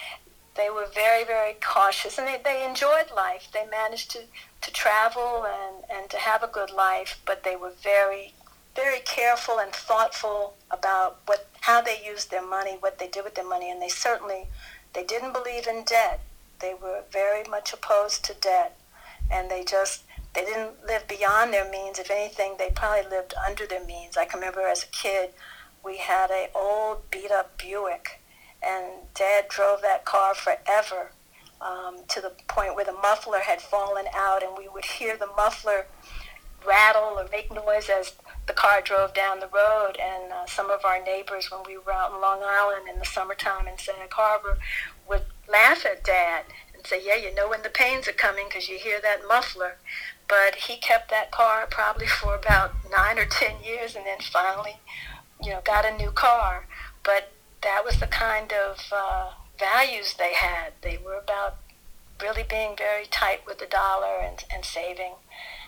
they 0.56 0.70
were 0.70 0.86
very, 0.94 1.24
very 1.24 1.54
cautious 1.54 2.18
and 2.18 2.26
they, 2.26 2.40
they 2.42 2.66
enjoyed 2.66 3.06
life. 3.14 3.48
They 3.52 3.66
managed 3.66 4.10
to, 4.12 4.20
to 4.62 4.72
travel 4.72 5.46
and, 5.46 5.84
and 5.90 6.10
to 6.10 6.16
have 6.16 6.42
a 6.42 6.48
good 6.48 6.70
life, 6.70 7.20
but 7.24 7.44
they 7.44 7.56
were 7.56 7.72
very, 7.82 8.34
very 8.74 9.00
careful 9.00 9.58
and 9.58 9.72
thoughtful 9.72 10.54
about 10.70 11.20
what, 11.26 11.48
how 11.60 11.80
they 11.80 12.02
used 12.04 12.30
their 12.30 12.46
money, 12.46 12.76
what 12.80 12.98
they 12.98 13.08
did 13.08 13.24
with 13.24 13.34
their 13.34 13.48
money, 13.48 13.70
and 13.70 13.80
they 13.80 13.88
certainly, 13.88 14.46
they 14.92 15.04
didn't 15.04 15.32
believe 15.32 15.66
in 15.66 15.84
debt. 15.84 16.20
They 16.60 16.74
were 16.74 17.02
very 17.12 17.44
much 17.48 17.72
opposed 17.72 18.24
to 18.26 18.34
debt, 18.34 18.78
and 19.30 19.50
they 19.50 19.64
just, 19.64 20.04
they 20.34 20.44
didn't 20.44 20.86
live 20.86 21.06
beyond 21.08 21.52
their 21.52 21.70
means. 21.70 21.98
If 21.98 22.10
anything, 22.10 22.56
they 22.58 22.70
probably 22.70 23.08
lived 23.08 23.34
under 23.46 23.66
their 23.66 23.84
means. 23.84 24.16
I 24.16 24.24
can 24.24 24.40
remember 24.40 24.62
as 24.62 24.84
a 24.84 24.86
kid, 24.86 25.30
we 25.84 25.98
had 25.98 26.30
a 26.30 26.48
old 26.54 27.10
beat 27.10 27.30
up 27.30 27.58
Buick 27.58 28.20
and 28.66 28.84
Dad 29.14 29.48
drove 29.48 29.82
that 29.82 30.04
car 30.04 30.34
forever 30.34 31.12
um, 31.60 31.98
to 32.08 32.20
the 32.20 32.32
point 32.48 32.74
where 32.74 32.84
the 32.84 32.92
muffler 32.92 33.40
had 33.40 33.60
fallen 33.60 34.06
out, 34.14 34.42
and 34.42 34.52
we 34.58 34.68
would 34.68 34.84
hear 34.84 35.16
the 35.16 35.28
muffler 35.36 35.86
rattle 36.66 37.18
or 37.18 37.28
make 37.30 37.52
noise 37.52 37.88
as 37.88 38.14
the 38.46 38.52
car 38.52 38.80
drove 38.80 39.14
down 39.14 39.40
the 39.40 39.48
road. 39.48 39.96
And 40.00 40.32
uh, 40.32 40.46
some 40.46 40.70
of 40.70 40.84
our 40.84 41.02
neighbors, 41.02 41.50
when 41.50 41.60
we 41.66 41.78
were 41.78 41.92
out 41.92 42.12
in 42.12 42.20
Long 42.20 42.40
Island 42.42 42.88
in 42.92 42.98
the 42.98 43.04
summertime 43.04 43.68
in 43.68 43.78
Sag 43.78 44.12
Harbor, 44.12 44.58
would 45.08 45.22
laugh 45.48 45.86
at 45.86 46.04
Dad 46.04 46.44
and 46.74 46.86
say, 46.86 47.00
"Yeah, 47.04 47.16
you 47.16 47.34
know 47.34 47.48
when 47.48 47.62
the 47.62 47.68
Paynes 47.68 48.08
are 48.08 48.12
coming 48.12 48.46
because 48.48 48.68
you 48.68 48.78
hear 48.78 49.00
that 49.00 49.26
muffler." 49.28 49.76
But 50.28 50.56
he 50.56 50.76
kept 50.76 51.08
that 51.10 51.30
car 51.30 51.68
probably 51.70 52.08
for 52.08 52.34
about 52.34 52.74
nine 52.90 53.18
or 53.18 53.26
ten 53.26 53.62
years, 53.62 53.94
and 53.94 54.04
then 54.04 54.18
finally, 54.20 54.80
you 55.42 55.50
know, 55.50 55.60
got 55.64 55.86
a 55.86 55.96
new 55.96 56.10
car. 56.10 56.66
But 57.04 57.30
that 57.66 57.84
was 57.84 57.98
the 57.98 58.06
kind 58.06 58.52
of 58.52 58.78
uh, 58.92 59.30
values 59.58 60.14
they 60.14 60.34
had. 60.34 60.72
They 60.82 60.98
were 61.04 61.18
about 61.18 61.56
really 62.22 62.44
being 62.48 62.76
very 62.78 63.06
tight 63.06 63.40
with 63.44 63.58
the 63.58 63.66
dollar 63.66 64.20
and, 64.22 64.44
and 64.54 64.64
saving. 64.64 65.14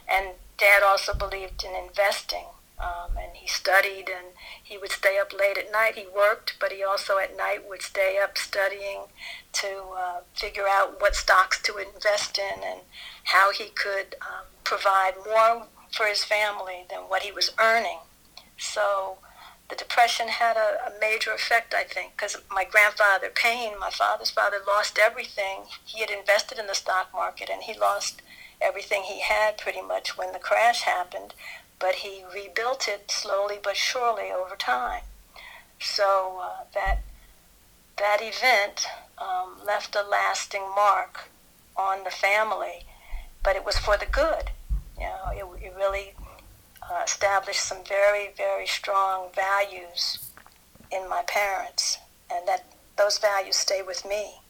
And 0.09 0.29
Dad 0.57 0.85
also 0.87 1.13
believed 1.13 1.65
in 1.65 1.75
investing. 1.75 2.47
Um, 2.79 3.19
and 3.21 3.35
he 3.35 3.49
studied 3.49 4.09
and 4.09 4.29
he 4.63 4.79
would 4.79 4.93
stay 4.93 5.19
up 5.19 5.33
late 5.33 5.59
at 5.59 5.73
night. 5.73 5.97
He 5.97 6.07
worked, 6.07 6.55
but 6.61 6.71
he 6.71 6.85
also 6.85 7.19
at 7.19 7.37
night 7.37 7.69
would 7.69 7.83
stay 7.83 8.21
up 8.23 8.39
studying 8.39 9.07
to 9.55 9.83
uh, 9.99 10.21
figure 10.35 10.69
out 10.69 11.01
what 11.01 11.17
stocks 11.17 11.61
to 11.63 11.79
invest 11.79 12.39
in 12.39 12.63
and 12.63 12.81
how 13.25 13.51
he 13.51 13.71
could 13.71 14.15
um, 14.21 14.47
provide 14.63 15.15
more 15.27 15.67
for 15.91 16.07
his 16.07 16.23
family 16.23 16.85
than 16.89 17.01
what 17.01 17.23
he 17.23 17.33
was 17.33 17.51
earning. 17.59 17.99
So 18.57 19.19
the 19.69 19.77
depression 19.77 20.29
had 20.29 20.57
a, 20.57 20.89
a 20.89 21.01
major 21.01 21.33
effect, 21.33 21.75
I 21.75 21.85
think, 21.85 22.13
because 22.17 22.39
my 22.51 22.65
grandfather 22.65 23.31
Payne, 23.35 23.79
my 23.79 23.91
father's 23.91 24.31
father, 24.31 24.59
lost 24.67 24.99
everything. 24.99 25.65
He 25.85 26.01
had 26.01 26.11
invested 26.11 26.59
in 26.59 26.67
the 26.67 26.75
stock 26.75 27.13
market, 27.13 27.51
and 27.51 27.63
he 27.63 27.79
lost 27.79 28.23
everything 28.61 29.03
he 29.03 29.21
had 29.21 29.59
pretty 29.59 29.83
much 29.83 30.17
when 30.17 30.33
the 30.33 30.39
crash 30.39 30.83
happened. 30.83 31.35
But 31.79 31.97
he 31.97 32.25
rebuilt 32.35 32.89
it 32.89 33.11
slowly 33.11 33.59
but 33.63 33.77
surely 33.77 34.33
over 34.33 34.57
time. 34.57 35.03
So 35.79 36.41
uh, 36.43 36.65
that 36.75 37.01
that 37.99 38.19
event 38.21 38.87
um, 39.19 39.65
left 39.65 39.95
a 39.95 40.03
lasting 40.03 40.63
mark 40.75 41.29
on 41.77 42.05
the 42.05 42.11
family, 42.11 42.87
but 43.45 43.55
it 43.55 43.65
was 43.65 43.77
for 43.77 43.97
the 43.97 44.07
good. 44.07 44.51
You 44.97 45.05
know, 45.05 45.31
it, 45.33 45.65
it 45.65 45.75
really 45.77 46.15
established 47.29 47.61
some 47.61 47.79
very, 47.87 48.31
very 48.39 48.67
strong 48.67 49.29
values 49.35 50.31
in 50.91 51.07
my 51.11 51.23
parents, 51.27 51.99
and 52.33 52.49
that 52.49 52.65
those 52.97 53.19
values 53.19 53.55
stay 53.55 53.83
with 53.87 54.03
me. 54.07 54.41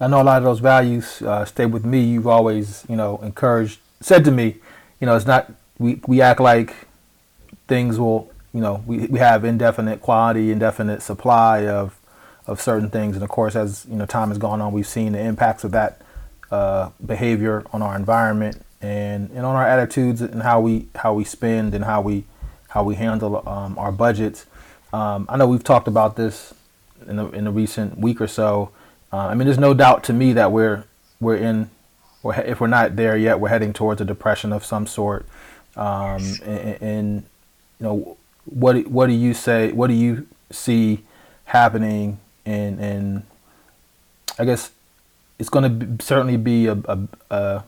I 0.00 0.06
know 0.06 0.22
a 0.22 0.24
lot 0.24 0.38
of 0.38 0.44
those 0.44 0.60
values 0.60 1.20
uh, 1.20 1.44
stay 1.44 1.66
with 1.66 1.84
me. 1.84 2.00
You've 2.02 2.26
always, 2.26 2.84
you 2.88 2.96
know, 2.96 3.18
encouraged, 3.22 3.78
said 4.00 4.24
to 4.24 4.30
me, 4.30 4.56
you 5.00 5.06
know, 5.06 5.14
it's 5.16 5.26
not 5.26 5.52
we 5.78 6.00
we 6.06 6.22
act 6.22 6.40
like 6.40 6.74
things 7.68 7.98
will, 7.98 8.32
you 8.54 8.62
know, 8.62 8.82
we 8.86 9.06
we 9.08 9.18
have 9.18 9.44
indefinite 9.44 10.00
quality, 10.00 10.50
indefinite 10.50 11.02
supply 11.02 11.66
of 11.66 11.98
of 12.46 12.58
certain 12.58 12.88
things, 12.88 13.16
and 13.16 13.22
of 13.22 13.28
course, 13.28 13.54
as 13.54 13.84
you 13.90 13.96
know, 13.96 14.06
time 14.06 14.28
has 14.28 14.38
gone 14.38 14.62
on, 14.62 14.72
we've 14.72 14.86
seen 14.86 15.12
the 15.12 15.20
impacts 15.20 15.62
of 15.62 15.72
that 15.72 16.00
uh, 16.50 16.88
behavior 17.04 17.64
on 17.70 17.82
our 17.82 17.96
environment 17.96 18.63
and 18.84 19.30
and 19.30 19.46
on 19.46 19.56
our 19.56 19.66
attitudes 19.66 20.20
and 20.20 20.42
how 20.42 20.60
we 20.60 20.88
how 20.96 21.14
we 21.14 21.24
spend 21.24 21.74
and 21.74 21.84
how 21.84 22.02
we 22.02 22.24
how 22.68 22.82
we 22.82 22.96
handle 22.96 23.48
um, 23.48 23.78
our 23.78 23.90
budgets. 23.90 24.46
Um, 24.92 25.26
I 25.28 25.36
know 25.36 25.46
we've 25.46 25.64
talked 25.64 25.88
about 25.88 26.16
this 26.16 26.52
in 27.08 27.16
the 27.16 27.30
in 27.30 27.44
the 27.44 27.50
recent 27.50 27.98
week 27.98 28.20
or 28.20 28.28
so. 28.28 28.70
Uh, 29.12 29.28
I 29.28 29.34
mean, 29.34 29.46
there's 29.46 29.58
no 29.58 29.74
doubt 29.74 30.04
to 30.04 30.12
me 30.12 30.34
that 30.34 30.52
we're 30.52 30.84
we're 31.18 31.36
in, 31.36 31.70
or 32.22 32.34
if 32.34 32.60
we're 32.60 32.66
not 32.66 32.96
there 32.96 33.16
yet, 33.16 33.40
we're 33.40 33.48
heading 33.48 33.72
towards 33.72 34.00
a 34.00 34.04
depression 34.04 34.52
of 34.52 34.64
some 34.64 34.86
sort. 34.86 35.26
Um, 35.76 36.22
and, 36.44 36.82
and, 36.82 37.22
you 37.80 37.86
know, 37.86 38.16
what 38.44 38.86
what 38.86 39.06
do 39.06 39.14
you 39.14 39.32
say? 39.32 39.72
What 39.72 39.86
do 39.86 39.94
you 39.94 40.26
see 40.50 41.04
happening? 41.46 42.18
And 42.44 42.78
and 42.80 43.22
I 44.38 44.44
guess 44.44 44.72
it's 45.38 45.48
going 45.48 45.96
to 45.98 46.04
certainly 46.04 46.36
be 46.36 46.66
a, 46.66 46.76
a, 46.84 46.98
a 47.30 47.64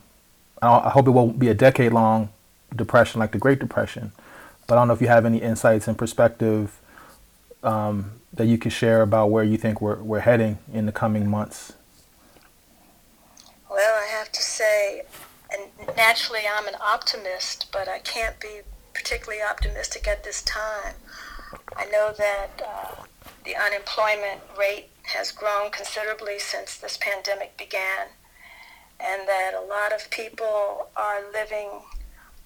I 0.61 0.89
hope 0.89 1.07
it 1.07 1.11
won't 1.11 1.39
be 1.39 1.49
a 1.49 1.53
decade 1.53 1.93
long 1.93 2.29
depression 2.75 3.19
like 3.19 3.31
the 3.31 3.37
Great 3.37 3.59
Depression. 3.59 4.11
But 4.65 4.75
I 4.75 4.81
don't 4.81 4.87
know 4.87 4.93
if 4.93 5.01
you 5.01 5.07
have 5.07 5.25
any 5.25 5.37
insights 5.37 5.87
and 5.87 5.97
perspective 5.97 6.79
um, 7.63 8.11
that 8.33 8.45
you 8.45 8.57
could 8.57 8.73
share 8.73 9.01
about 9.01 9.27
where 9.27 9.43
you 9.43 9.57
think 9.57 9.81
we're, 9.81 10.01
we're 10.01 10.19
heading 10.19 10.57
in 10.73 10.85
the 10.85 10.91
coming 10.91 11.29
months. 11.29 11.73
Well, 13.69 13.95
I 13.95 14.07
have 14.07 14.31
to 14.31 14.41
say, 14.41 15.03
and 15.51 15.95
naturally 15.95 16.41
I'm 16.51 16.67
an 16.67 16.75
optimist, 16.81 17.71
but 17.71 17.87
I 17.87 17.99
can't 17.99 18.39
be 18.39 18.61
particularly 18.93 19.41
optimistic 19.41 20.07
at 20.07 20.23
this 20.23 20.41
time. 20.41 20.95
I 21.75 21.85
know 21.85 22.13
that 22.17 22.49
uh, 22.65 23.03
the 23.45 23.55
unemployment 23.55 24.41
rate 24.57 24.89
has 25.03 25.31
grown 25.31 25.71
considerably 25.71 26.39
since 26.39 26.75
this 26.75 26.97
pandemic 26.97 27.55
began 27.57 28.07
and 28.99 29.27
that 29.27 29.53
a 29.53 29.61
lot 29.61 29.93
of 29.93 30.09
people 30.09 30.89
are 30.95 31.21
living 31.31 31.69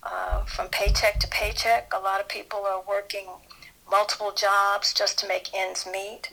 uh, 0.04 0.44
from 0.46 0.68
paycheck 0.70 1.20
to 1.20 1.28
paycheck. 1.28 1.92
A 1.96 2.00
lot 2.00 2.20
of 2.20 2.28
people 2.28 2.66
are 2.66 2.82
working 2.88 3.28
multiple 3.90 4.32
jobs 4.32 4.94
just 4.94 5.20
to 5.20 5.28
make 5.28 5.54
ends 5.54 5.86
meet. 5.86 6.32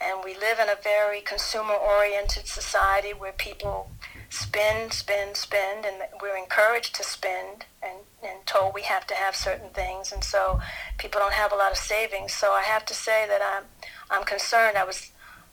And 0.00 0.20
we 0.24 0.34
live 0.34 0.58
in 0.58 0.68
a 0.68 0.76
very 0.82 1.20
consumer 1.20 1.74
oriented 1.74 2.46
society 2.46 3.10
where 3.10 3.32
people 3.32 3.90
spend, 4.30 4.92
spend, 4.92 5.36
spend, 5.36 5.84
and 5.84 5.96
we're 6.20 6.36
encouraged 6.36 6.94
to 6.96 7.04
spend 7.04 7.66
and, 7.82 7.98
and 8.22 8.44
told 8.46 8.74
we 8.74 8.82
have 8.82 9.06
to 9.08 9.14
have 9.14 9.36
certain 9.36 9.68
things. 9.70 10.10
And 10.10 10.24
so 10.24 10.60
people 10.98 11.20
don't 11.20 11.34
have 11.34 11.52
a 11.52 11.56
lot 11.56 11.70
of 11.70 11.78
savings. 11.78 12.32
So 12.32 12.52
I 12.52 12.62
have 12.62 12.84
to 12.86 12.94
say 12.94 13.26
that 13.28 13.40
I'm, 13.42 13.64
I'm 14.10 14.24
concerned. 14.24 14.76
I 14.76 14.84
was 14.84 15.12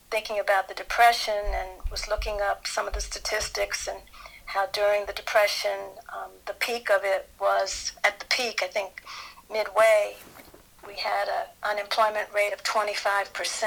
thinking 0.09 0.39
about 0.39 0.67
the 0.67 0.73
Depression 0.73 1.41
and 1.53 1.69
was 1.91 2.07
looking 2.07 2.39
up 2.41 2.65
some 2.65 2.87
of 2.87 2.93
the 2.93 3.01
statistics 3.01 3.87
and 3.87 3.99
how 4.45 4.65
during 4.67 5.05
the 5.05 5.13
Depression, 5.13 5.77
um, 6.11 6.31
the 6.47 6.53
peak 6.53 6.89
of 6.89 7.01
it 7.03 7.29
was 7.39 7.93
at 8.03 8.19
the 8.19 8.25
peak, 8.25 8.61
I 8.63 8.67
think 8.67 9.03
midway, 9.51 10.15
we 10.87 10.95
had 10.95 11.27
an 11.27 11.47
unemployment 11.63 12.33
rate 12.33 12.53
of 12.53 12.63
25%. 12.63 13.63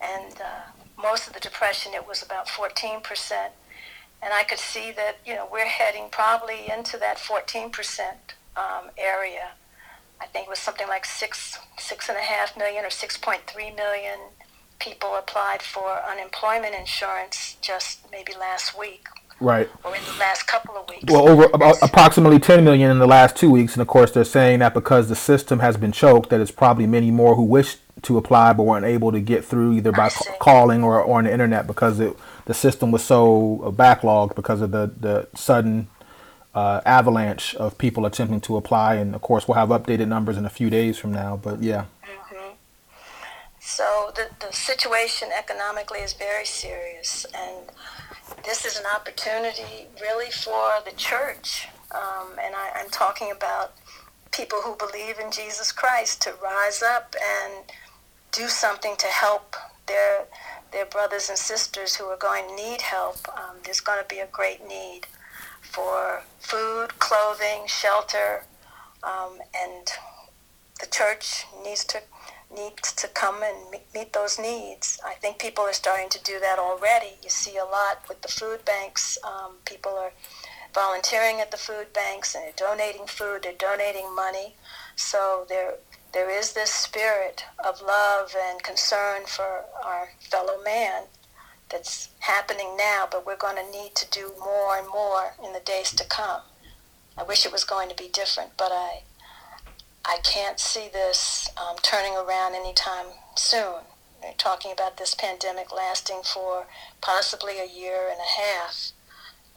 And 0.00 0.34
uh, 0.40 0.70
most 1.00 1.26
of 1.26 1.34
the 1.34 1.40
Depression, 1.40 1.92
it 1.94 2.06
was 2.06 2.22
about 2.22 2.46
14%. 2.46 3.02
And 4.22 4.32
I 4.32 4.42
could 4.44 4.58
see 4.58 4.90
that, 4.92 5.18
you 5.24 5.34
know, 5.34 5.46
we're 5.50 5.66
heading 5.66 6.08
probably 6.10 6.70
into 6.74 6.96
that 6.98 7.18
14% 7.18 7.70
um, 8.56 8.90
area. 8.96 9.50
I 10.20 10.26
think 10.26 10.46
it 10.46 10.50
was 10.50 10.58
something 10.58 10.88
like 10.88 11.04
six, 11.04 11.58
six 11.76 12.08
and 12.08 12.18
a 12.18 12.22
half 12.22 12.56
million 12.56 12.84
or 12.84 12.88
6.3 12.88 13.76
million 13.76 14.18
people 14.78 15.14
applied 15.16 15.62
for 15.62 16.00
unemployment 16.10 16.74
insurance 16.74 17.56
just 17.60 18.00
maybe 18.12 18.32
last 18.38 18.78
week. 18.78 19.06
Right. 19.40 19.68
Or 19.84 19.94
in 19.94 20.02
the 20.04 20.18
last 20.18 20.46
couple 20.48 20.76
of 20.76 20.88
weeks. 20.88 21.04
Well, 21.12 21.28
over 21.28 21.44
about 21.52 21.76
approximately 21.80 22.40
10 22.40 22.64
million 22.64 22.90
in 22.90 22.98
the 22.98 23.06
last 23.06 23.36
two 23.36 23.50
weeks, 23.50 23.74
and 23.74 23.82
of 23.82 23.86
course 23.86 24.10
they're 24.10 24.24
saying 24.24 24.58
that 24.60 24.74
because 24.74 25.08
the 25.08 25.14
system 25.14 25.60
has 25.60 25.76
been 25.76 25.92
choked, 25.92 26.30
that 26.30 26.40
it's 26.40 26.50
probably 26.50 26.86
many 26.86 27.10
more 27.10 27.36
who 27.36 27.44
wish 27.44 27.76
to 28.02 28.16
apply 28.16 28.52
but 28.52 28.64
weren't 28.64 28.84
able 28.84 29.12
to 29.12 29.20
get 29.20 29.44
through 29.44 29.74
either 29.74 29.92
by 29.92 30.08
ca- 30.08 30.36
calling 30.40 30.84
or, 30.84 31.00
or 31.00 31.18
on 31.18 31.24
the 31.24 31.32
internet 31.32 31.66
because 31.66 32.00
it, 32.00 32.16
the 32.46 32.54
system 32.54 32.90
was 32.90 33.04
so 33.04 33.60
uh, 33.64 33.70
backlogged 33.70 34.34
because 34.34 34.60
of 34.60 34.70
the 34.70 34.90
the 35.00 35.28
sudden 35.34 35.88
uh, 36.54 36.80
avalanche 36.84 37.54
of 37.56 37.78
people 37.78 38.06
attempting 38.06 38.40
to 38.40 38.56
apply. 38.56 38.94
And 38.96 39.14
of 39.14 39.22
course, 39.22 39.46
we'll 39.46 39.56
have 39.56 39.68
updated 39.68 40.08
numbers 40.08 40.36
in 40.36 40.44
a 40.44 40.50
few 40.50 40.70
days 40.70 40.98
from 40.98 41.12
now. 41.12 41.36
But 41.36 41.62
yeah. 41.62 41.84
So 43.60 44.12
the, 44.14 44.28
the 44.40 44.52
situation 44.52 45.28
economically 45.36 46.00
is 46.00 46.12
very 46.12 46.44
serious, 46.44 47.26
and 47.34 47.66
this 48.44 48.64
is 48.64 48.78
an 48.78 48.86
opportunity 48.94 49.88
really 50.00 50.30
for 50.30 50.70
the 50.84 50.92
church. 50.96 51.68
Um, 51.90 52.32
and 52.42 52.54
I, 52.54 52.70
I'm 52.76 52.90
talking 52.90 53.30
about 53.30 53.72
people 54.30 54.60
who 54.62 54.76
believe 54.76 55.18
in 55.18 55.30
Jesus 55.30 55.72
Christ 55.72 56.22
to 56.22 56.34
rise 56.42 56.82
up 56.82 57.14
and 57.20 57.64
do 58.30 58.48
something 58.48 58.94
to 58.98 59.06
help 59.06 59.56
their 59.86 60.26
their 60.70 60.84
brothers 60.84 61.30
and 61.30 61.38
sisters 61.38 61.96
who 61.96 62.04
are 62.04 62.18
going 62.18 62.46
to 62.46 62.54
need 62.54 62.82
help. 62.82 63.16
Um, 63.36 63.56
there's 63.64 63.80
going 63.80 64.00
to 64.02 64.08
be 64.08 64.18
a 64.18 64.26
great 64.26 64.66
need 64.68 65.06
for 65.62 66.22
food, 66.40 66.98
clothing, 66.98 67.66
shelter, 67.66 68.44
um, 69.02 69.38
and 69.54 69.88
the 70.80 70.86
church 70.90 71.46
needs 71.64 71.84
to 71.86 72.02
needs 72.54 72.92
to 72.92 73.08
come 73.08 73.42
and 73.42 73.80
meet 73.94 74.12
those 74.12 74.38
needs. 74.38 74.98
I 75.04 75.14
think 75.14 75.38
people 75.38 75.64
are 75.64 75.72
starting 75.72 76.08
to 76.10 76.22
do 76.22 76.40
that 76.40 76.58
already. 76.58 77.12
You 77.22 77.30
see 77.30 77.56
a 77.56 77.64
lot 77.64 78.08
with 78.08 78.22
the 78.22 78.28
food 78.28 78.64
banks. 78.64 79.18
Um, 79.24 79.56
people 79.64 79.92
are 79.92 80.12
volunteering 80.74 81.40
at 81.40 81.50
the 81.50 81.56
food 81.56 81.92
banks 81.92 82.34
and 82.34 82.44
they're 82.44 82.68
donating 82.68 83.06
food, 83.06 83.42
they're 83.42 83.52
donating 83.52 84.14
money. 84.14 84.54
So 84.96 85.46
they're 85.48 85.74
there 86.12 86.30
is 86.30 86.54
this 86.54 86.70
spirit 86.70 87.44
of 87.64 87.82
love 87.82 88.34
and 88.48 88.62
concern 88.62 89.22
for 89.26 89.64
our 89.84 90.08
fellow 90.20 90.62
man 90.64 91.02
that's 91.68 92.08
happening 92.20 92.76
now, 92.78 93.06
but 93.10 93.26
we're 93.26 93.36
going 93.36 93.56
to 93.56 93.70
need 93.70 93.94
to 93.94 94.10
do 94.10 94.32
more 94.38 94.78
and 94.78 94.88
more 94.88 95.34
in 95.44 95.52
the 95.52 95.60
days 95.60 95.94
to 95.94 96.04
come. 96.06 96.40
I 97.16 97.24
wish 97.24 97.44
it 97.44 97.52
was 97.52 97.64
going 97.64 97.90
to 97.90 97.94
be 97.94 98.08
different, 98.08 98.52
but 98.56 98.72
I, 98.72 99.02
I 100.08 100.16
can't 100.24 100.58
see 100.58 100.88
this 100.90 101.50
um, 101.58 101.76
turning 101.82 102.16
around 102.16 102.54
anytime 102.54 103.06
soon. 103.36 103.82
They're 104.22 104.32
talking 104.38 104.72
about 104.72 104.96
this 104.96 105.14
pandemic 105.14 105.70
lasting 105.70 106.22
for 106.24 106.66
possibly 107.02 107.58
a 107.58 107.66
year 107.66 108.08
and 108.10 108.18
a 108.18 108.40
half. 108.40 108.92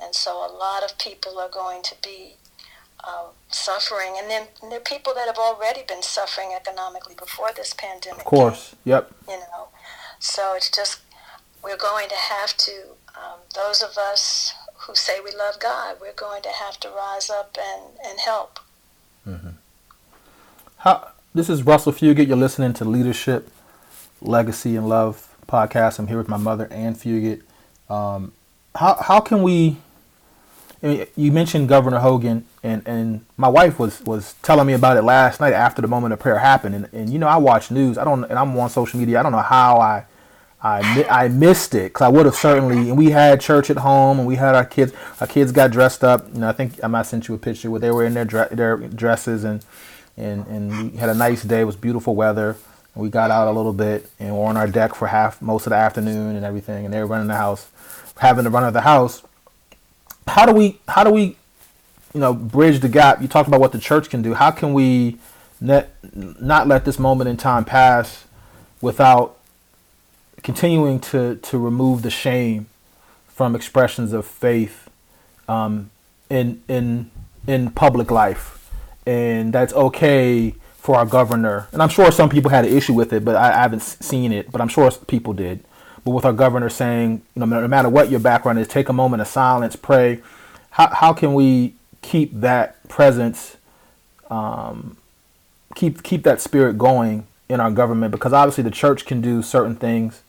And 0.04 0.14
so 0.14 0.32
a 0.34 0.52
lot 0.52 0.84
of 0.84 0.98
people 0.98 1.40
are 1.40 1.50
going 1.50 1.84
to 1.84 1.96
be 2.04 2.36
uh, 3.02 3.28
suffering. 3.50 4.16
And 4.20 4.30
then 4.30 4.48
there 4.62 4.80
are 4.80 4.84
people 4.84 5.14
that 5.16 5.28
have 5.28 5.38
already 5.38 5.84
been 5.88 6.04
suffering 6.04 6.52
economically 6.54 7.16
before 7.16 7.52
this 7.56 7.74
pandemic. 7.74 8.20
Of 8.20 8.26
course, 8.26 8.76
yep. 8.84 9.10
You 9.30 9.38
know, 9.38 9.70
so 10.20 10.54
it's 10.56 10.70
just, 10.70 11.00
we're 11.64 11.78
going 11.78 12.10
to 12.10 12.16
have 12.16 12.58
to, 12.58 12.72
um, 13.16 13.40
those 13.56 13.82
of 13.82 13.98
us 13.98 14.54
who 14.82 14.96
say 14.96 15.20
we 15.24 15.32
love 15.32 15.60
God, 15.60 15.98
we're 16.02 16.14
going 16.14 16.42
to 16.42 16.50
have 16.50 16.78
to 16.82 16.90
rise 16.90 17.30
up 17.30 17.58
and, 17.58 17.84
and 18.06 18.20
help. 18.20 18.60
Mm-hmm. 19.26 19.51
How, 20.82 21.10
this 21.36 21.48
is 21.48 21.62
Russell 21.62 21.94
Fugit. 21.94 22.28
You're 22.28 22.36
listening 22.36 22.74
to 22.74 22.86
Leadership, 22.86 23.52
Legacy, 24.20 24.76
and 24.76 24.90
Love 24.90 25.36
podcast. 25.48 26.00
I'm 26.00 26.08
here 26.08 26.18
with 26.18 26.28
my 26.28 26.38
mother, 26.38 26.68
Ann 26.72 26.96
Fugit. 26.96 27.44
Um, 27.88 28.32
how, 28.74 28.96
how 28.96 29.20
can 29.20 29.44
we 29.44 29.78
I 30.82 30.88
mean, 30.88 31.06
you 31.16 31.32
mentioned 31.32 31.70
Governor 31.70 32.00
Hogan, 32.00 32.48
and, 32.64 32.82
and 32.88 33.24
my 33.38 33.48
wife 33.48 33.78
was, 33.78 34.02
was 34.02 34.34
telling 34.42 34.66
me 34.66 34.74
about 34.74 34.98
it 34.98 35.04
last 35.04 35.40
night 35.40 35.54
after 35.54 35.84
the 35.84 35.88
moment 35.88 36.14
of 36.14 36.20
prayer 36.20 36.40
happened. 36.40 36.74
And, 36.74 36.90
and 36.92 37.10
you 37.12 37.20
know, 37.20 37.28
I 37.28 37.38
watch 37.38 37.70
news. 37.70 38.00
I 38.00 38.04
don't, 38.04 38.24
and 38.24 38.40
I'm 38.40 38.58
on 38.58 38.72
social 38.72 39.00
media. 39.00 39.20
I 39.20 39.24
don't 39.24 39.34
know 39.34 39.38
how 39.38 39.78
I 39.78 40.06
I, 40.64 41.06
I 41.10 41.28
missed 41.28 41.74
it 41.74 41.86
because 41.86 42.04
I 42.04 42.08
would 42.08 42.26
have 42.26 42.36
certainly. 42.36 42.90
And 42.90 42.98
we 42.98 43.10
had 43.10 43.42
church 43.42 43.70
at 43.70 43.78
home, 43.78 44.20
and 44.20 44.28
we 44.28 44.36
had 44.36 44.54
our 44.54 44.66
kids. 44.66 44.94
Our 45.20 45.28
kids 45.28 45.52
got 45.52 45.72
dressed 45.72 46.04
up. 46.04 46.28
You 46.34 46.42
know, 46.42 46.50
I 46.50 46.52
think 46.52 46.84
I 46.84 46.88
might 46.88 47.08
sent 47.08 47.28
you 47.28 47.36
a 47.36 47.38
picture 47.38 47.72
where 47.72 47.80
they 47.80 47.92
were 47.92 48.06
in 48.06 48.14
their 48.14 48.26
dre- 48.26 48.50
their 48.52 48.78
dresses, 48.78 49.44
and 49.44 49.66
and 50.18 50.46
and 50.48 50.92
we 50.92 50.98
had 50.98 51.10
a 51.10 51.14
nice 51.16 51.44
day. 51.44 51.62
It 51.62 51.66
was 51.66 51.76
beautiful 51.76 52.16
weather. 52.16 52.58
We 52.94 53.10
got 53.10 53.32
out 53.32 53.48
a 53.48 53.52
little 53.52 53.74
bit 53.74 54.10
and 54.20 54.36
were 54.36 54.46
on 54.46 54.58
our 54.58 54.68
deck 54.68 54.96
for 54.96 55.08
half 55.08 55.42
most 55.42 55.66
of 55.66 55.70
the 55.70 55.78
afternoon 55.78 56.36
and 56.36 56.46
everything. 56.46 56.84
And 56.84 56.94
they 56.94 57.00
were 57.00 57.06
running 57.06 57.28
the 57.28 57.36
house, 57.36 57.70
having 58.18 58.44
the 58.44 58.50
run 58.50 58.66
of 58.66 58.74
the 58.74 58.82
house 58.82 59.24
how 60.28 60.46
do 60.46 60.54
we 60.54 60.80
how 60.88 61.04
do 61.04 61.12
we 61.12 61.36
you 62.14 62.20
know 62.20 62.34
bridge 62.34 62.80
the 62.80 62.90
gap? 62.90 63.22
You 63.22 63.28
talked 63.28 63.48
about 63.48 63.60
what 63.60 63.72
the 63.72 63.80
church 63.80 64.10
can 64.10 64.22
do. 64.22 64.34
How 64.34 64.52
can 64.52 64.74
we 64.74 65.18
net, 65.60 65.94
not 66.14 66.68
let 66.68 66.86
this 66.86 67.00
moment 67.00 67.30
in 67.30 67.38
time 67.38 67.66
pass 67.66 68.26
without 68.82 69.38
continuing 70.44 71.00
to 71.00 71.36
to 71.36 71.58
remove 71.58 72.02
the 72.02 72.10
shame 72.10 72.68
from 73.28 73.56
expressions 73.56 74.14
of 74.14 74.26
faith 74.26 74.90
um, 75.48 75.90
in 76.30 76.64
in 76.68 77.12
in 77.48 77.72
public 77.72 78.12
life, 78.12 78.61
and 79.06 79.54
that's 79.54 79.74
okay 79.74 80.56
for 80.78 80.96
our 80.96 81.06
governor. 81.06 81.68
And 81.72 81.82
I'm 81.82 81.90
sure 81.90 82.12
some 82.12 82.30
people 82.30 82.50
had 82.50 82.66
an 82.66 82.76
issue 82.76 82.94
with 82.94 83.14
it, 83.14 83.24
but 83.24 83.36
I, 83.36 83.50
I 83.50 83.62
haven't 83.62 83.82
seen 83.82 84.32
it. 84.32 84.52
But 84.52 84.62
I'm 84.62 84.68
sure 84.68 84.90
people 84.92 85.34
did 85.34 85.64
but 86.04 86.12
with 86.12 86.26
our 86.26 86.34
governor 86.34 86.70
saying, 86.70 87.22
you 87.36 87.40
know, 87.40 87.46
no 87.46 87.68
matter 87.68 87.90
what 87.90 88.10
your 88.10 88.20
background 88.20 88.60
is, 88.60 88.68
take 88.68 88.90
a 88.90 88.94
moment 88.94 89.22
of 89.22 89.28
silence, 89.28 89.76
pray. 89.76 90.22
How, 90.72 90.88
how 90.88 91.14
can 91.14 91.34
we 91.34 91.76
keep 92.02 92.40
that 92.40 92.88
presence, 92.88 93.58
um, 94.30 94.98
keep 95.76 96.02
keep 96.02 96.24
that 96.24 96.42
spirit 96.42 96.78
going 96.78 97.28
in 97.50 97.60
our 97.60 97.70
government? 97.70 98.12
Because 98.12 98.34
obviously 98.34 98.64
the 98.64 98.72
church 98.72 99.06
can 99.06 99.22
do 99.22 99.44
certain 99.44 99.76
things, 99.76 100.24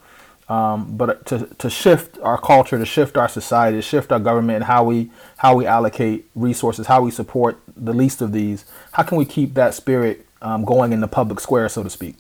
um, 0.53 0.99
but 0.99 1.25
to, 1.25 1.47
to 1.57 1.71
shift 1.71 2.19
our 2.19 2.37
culture, 2.37 2.77
to 2.77 2.85
shift 2.85 3.17
our 3.17 3.29
society, 3.29 3.79
to 3.79 3.83
shift 3.83 4.13
our 4.13 4.21
government, 4.21 4.57
and 4.57 4.65
how 4.65 4.85
we 4.85 5.11
how 5.39 5.57
we 5.57 5.65
allocate 5.65 6.29
resources, 6.35 6.87
how 6.87 7.01
we 7.01 7.11
support 7.11 7.59
the 7.75 7.95
least 7.95 8.21
of 8.21 8.33
these, 8.33 8.67
how 8.93 9.03
can 9.03 9.17
we 9.17 9.25
keep 9.25 9.55
that 9.55 9.73
spirit 9.73 10.27
um, 10.43 10.67
going 10.67 10.93
in 10.93 11.01
the 11.01 11.09
public 11.09 11.41
square, 11.41 11.71
so 11.71 11.83
to 11.83 11.89
speak? 11.89 12.17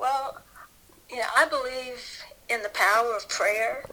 Well, 0.00 0.38
you 1.08 1.18
know, 1.18 1.30
I 1.36 1.46
believe 1.48 2.24
in 2.48 2.62
the 2.62 2.70
power 2.70 3.14
of 3.14 3.28
prayer. 3.28 3.84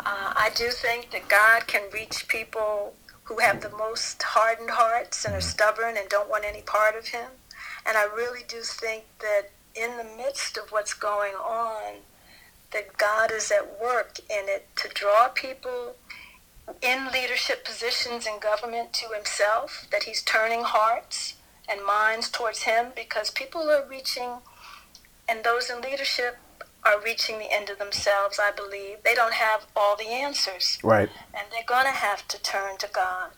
Uh, 0.00 0.32
I 0.34 0.50
do 0.56 0.70
think 0.70 1.12
that 1.12 1.28
God 1.28 1.68
can 1.68 1.88
reach 1.92 2.26
people 2.26 2.94
who 3.22 3.38
have 3.38 3.60
the 3.60 3.70
most 3.70 4.20
hardened 4.24 4.70
hearts 4.70 5.24
and 5.24 5.36
are 5.36 5.40
stubborn 5.40 5.96
and 5.96 6.08
don't 6.08 6.28
want 6.28 6.44
any 6.44 6.62
part 6.62 6.96
of 6.96 7.06
Him. 7.06 7.30
And 7.86 7.96
I 7.96 8.06
really 8.06 8.42
do 8.48 8.60
think 8.62 9.04
that 9.20 9.50
in 9.74 9.96
the 9.96 10.04
midst 10.16 10.56
of 10.56 10.70
what's 10.70 10.94
going 10.94 11.34
on, 11.34 12.00
that 12.72 12.96
God 12.96 13.32
is 13.32 13.50
at 13.50 13.80
work 13.80 14.18
in 14.18 14.48
it 14.48 14.68
to 14.76 14.88
draw 14.88 15.28
people 15.28 15.96
in 16.82 17.10
leadership 17.12 17.64
positions 17.64 18.26
in 18.26 18.38
government 18.38 18.92
to 18.94 19.08
himself, 19.14 19.86
that 19.90 20.04
he's 20.04 20.22
turning 20.22 20.62
hearts 20.62 21.34
and 21.68 21.84
minds 21.84 22.30
towards 22.30 22.62
him 22.62 22.86
because 22.94 23.30
people 23.30 23.70
are 23.70 23.86
reaching 23.88 24.38
and 25.28 25.44
those 25.44 25.70
in 25.70 25.80
leadership 25.80 26.38
are 26.84 27.00
reaching 27.00 27.38
the 27.38 27.52
end 27.52 27.70
of 27.70 27.78
themselves, 27.78 28.40
I 28.42 28.50
believe. 28.50 28.98
They 29.04 29.14
don't 29.14 29.34
have 29.34 29.66
all 29.76 29.96
the 29.96 30.08
answers. 30.08 30.78
Right. 30.82 31.08
And 31.34 31.46
they're 31.50 31.62
going 31.66 31.84
to 31.84 31.90
have 31.90 32.26
to 32.28 32.42
turn 32.42 32.78
to 32.78 32.88
God. 32.92 33.32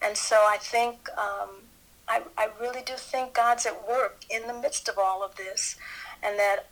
And 0.00 0.16
so 0.16 0.36
I 0.36 0.56
think, 0.58 1.08
um, 1.16 1.67
I, 2.08 2.22
I 2.36 2.48
really 2.60 2.82
do 2.82 2.94
think 2.94 3.34
God's 3.34 3.66
at 3.66 3.86
work 3.88 4.24
in 4.30 4.46
the 4.46 4.54
midst 4.54 4.88
of 4.88 4.98
all 4.98 5.22
of 5.22 5.36
this. 5.36 5.76
And 6.22 6.38
that 6.38 6.66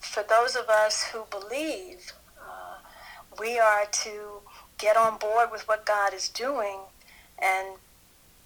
for 0.00 0.22
those 0.22 0.56
of 0.56 0.68
us 0.68 1.04
who 1.12 1.24
believe, 1.30 2.12
uh, 2.38 2.78
we 3.38 3.58
are 3.58 3.86
to 3.86 4.40
get 4.78 4.96
on 4.96 5.18
board 5.18 5.50
with 5.52 5.66
what 5.68 5.86
God 5.86 6.12
is 6.12 6.28
doing 6.28 6.80
and 7.38 7.76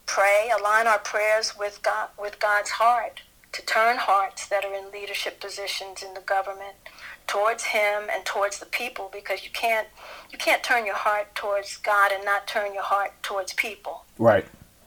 pray, 0.06 0.50
align 0.56 0.86
our 0.86 0.98
prayers 0.98 1.54
with 1.58 1.82
God, 1.82 2.08
with 2.20 2.38
God's 2.38 2.70
heart 2.70 3.22
to 3.52 3.64
turn 3.64 3.96
hearts 3.98 4.48
that 4.48 4.64
are 4.64 4.74
in 4.74 4.90
leadership 4.90 5.40
positions 5.40 6.02
in 6.02 6.12
the 6.14 6.20
government 6.20 6.74
towards 7.26 7.64
him 7.66 8.02
and 8.12 8.24
towards 8.24 8.58
the 8.58 8.66
people 8.66 9.08
because 9.12 9.44
you 9.44 9.50
can't 9.52 9.86
you 10.32 10.38
can't 10.38 10.62
turn 10.62 10.84
your 10.84 10.96
heart 10.96 11.34
towards 11.36 11.76
God 11.76 12.10
and 12.12 12.24
not 12.24 12.48
turn 12.48 12.74
your 12.74 12.82
heart 12.82 13.12
towards 13.22 13.52
people. 13.52 14.04
Right. 14.18 14.44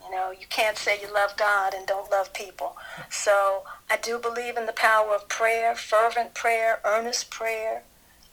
You 0.10 0.16
know, 0.16 0.32
you 0.32 0.48
can't 0.50 0.78
say 0.78 1.00
you 1.02 1.14
love 1.14 1.36
God 1.38 1.74
and 1.74 1.88
don't 1.88 2.10
love 2.12 2.34
people. 2.34 2.78
So 3.10 3.64
I 3.90 3.98
do 3.98 4.20
believe 4.20 4.58
in 4.58 4.66
the 4.66 4.74
power 4.74 5.16
of 5.16 5.28
prayer, 5.30 5.76
fervent 5.76 6.34
prayer, 6.34 6.80
earnest 6.86 7.30
prayer, 7.32 7.84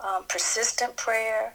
um, 0.01 0.25
persistent 0.29 0.97
prayer. 0.97 1.55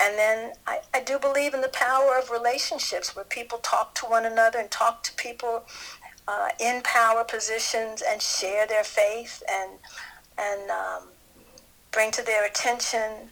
And 0.00 0.18
then 0.18 0.52
I, 0.66 0.80
I 0.94 1.02
do 1.02 1.18
believe 1.18 1.54
in 1.54 1.60
the 1.60 1.68
power 1.68 2.18
of 2.18 2.30
relationships 2.30 3.14
where 3.14 3.24
people 3.24 3.58
talk 3.58 3.94
to 3.96 4.06
one 4.06 4.24
another 4.26 4.58
and 4.58 4.70
talk 4.70 5.04
to 5.04 5.14
people 5.14 5.64
uh, 6.28 6.48
in 6.60 6.82
power 6.82 7.24
positions 7.24 8.02
and 8.06 8.22
share 8.22 8.66
their 8.66 8.84
faith 8.84 9.42
and 9.50 9.72
and 10.38 10.70
um, 10.70 11.08
bring 11.92 12.10
to 12.12 12.22
their 12.24 12.46
attention 12.46 13.30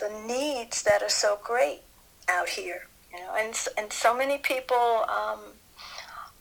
the 0.00 0.10
needs 0.26 0.82
that 0.84 1.02
are 1.02 1.10
so 1.10 1.38
great 1.44 1.82
out 2.28 2.50
here. 2.50 2.82
You 3.12 3.20
know, 3.20 3.34
and 3.38 3.54
and 3.78 3.92
so 3.92 4.16
many 4.16 4.38
people 4.38 5.04
um, 5.08 5.53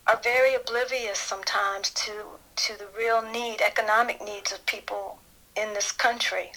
are 0.07 0.19
very 0.23 0.53
oblivious 0.55 1.19
sometimes 1.19 1.89
to 1.91 2.11
to 2.55 2.77
the 2.77 2.85
real 2.95 3.21
need, 3.21 3.61
economic 3.61 4.23
needs 4.23 4.51
of 4.51 4.63
people 4.65 5.17
in 5.55 5.73
this 5.73 5.91
country. 5.91 6.51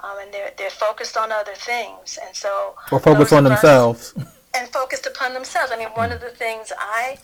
Um, 0.00 0.16
and 0.20 0.32
they're, 0.32 0.52
they're 0.56 0.70
focused 0.70 1.16
on 1.16 1.30
other 1.30 1.54
things. 1.54 2.18
And 2.24 2.34
so... 2.34 2.74
Or 2.90 3.00
focused 3.00 3.34
on 3.34 3.44
themselves. 3.44 4.14
and 4.56 4.68
focused 4.68 5.06
upon 5.06 5.34
themselves. 5.34 5.72
I 5.72 5.78
mean, 5.78 5.88
one 5.88 6.10
of 6.10 6.22
the 6.22 6.30
things 6.30 6.72
I 6.78 7.18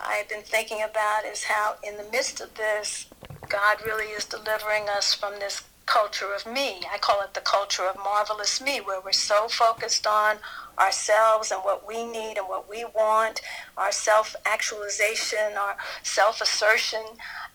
I've 0.00 0.28
been 0.28 0.42
thinking 0.42 0.82
about 0.82 1.24
is 1.24 1.44
how, 1.44 1.76
in 1.82 1.96
the 1.96 2.04
midst 2.12 2.40
of 2.40 2.54
this, 2.54 3.06
God 3.48 3.78
really 3.84 4.06
is 4.06 4.24
delivering 4.24 4.88
us 4.88 5.14
from 5.14 5.34
this 5.38 5.62
culture 5.88 6.32
of 6.34 6.46
me. 6.46 6.82
I 6.92 6.98
call 6.98 7.22
it 7.22 7.34
the 7.34 7.40
culture 7.40 7.84
of 7.84 7.96
marvelous 7.96 8.60
me, 8.60 8.78
where 8.78 9.00
we're 9.00 9.12
so 9.12 9.48
focused 9.48 10.06
on 10.06 10.36
ourselves 10.78 11.50
and 11.50 11.60
what 11.62 11.88
we 11.88 12.04
need 12.04 12.36
and 12.36 12.46
what 12.46 12.68
we 12.68 12.84
want, 12.84 13.40
our 13.76 13.90
self 13.90 14.36
actualization, 14.44 15.56
our 15.58 15.76
self 16.02 16.40
assertion, 16.40 17.04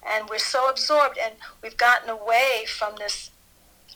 and 0.08 0.30
we're 0.30 0.40
so 0.40 0.70
absorbed 0.70 1.18
and 1.18 1.36
we've 1.62 1.78
gotten 1.78 2.10
away 2.10 2.66
from 2.68 2.96
this 2.98 3.30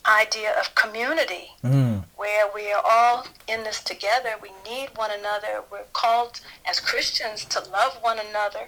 idea 0.06 0.54
of 0.58 0.73
community 0.76 1.50
mm. 1.63 2.04
where 2.15 2.45
we 2.54 2.71
are 2.71 2.84
all 2.89 3.28
in 3.47 3.63
this 3.63 3.82
together. 3.82 4.36
We 4.41 4.52
need 4.69 4.89
one 4.95 5.12
another. 5.12 5.63
We're 5.69 5.84
called 5.93 6.39
as 6.65 6.80
Christians 6.80 7.43
to 7.45 7.60
love 7.60 7.97
one 8.02 8.19
another, 8.19 8.67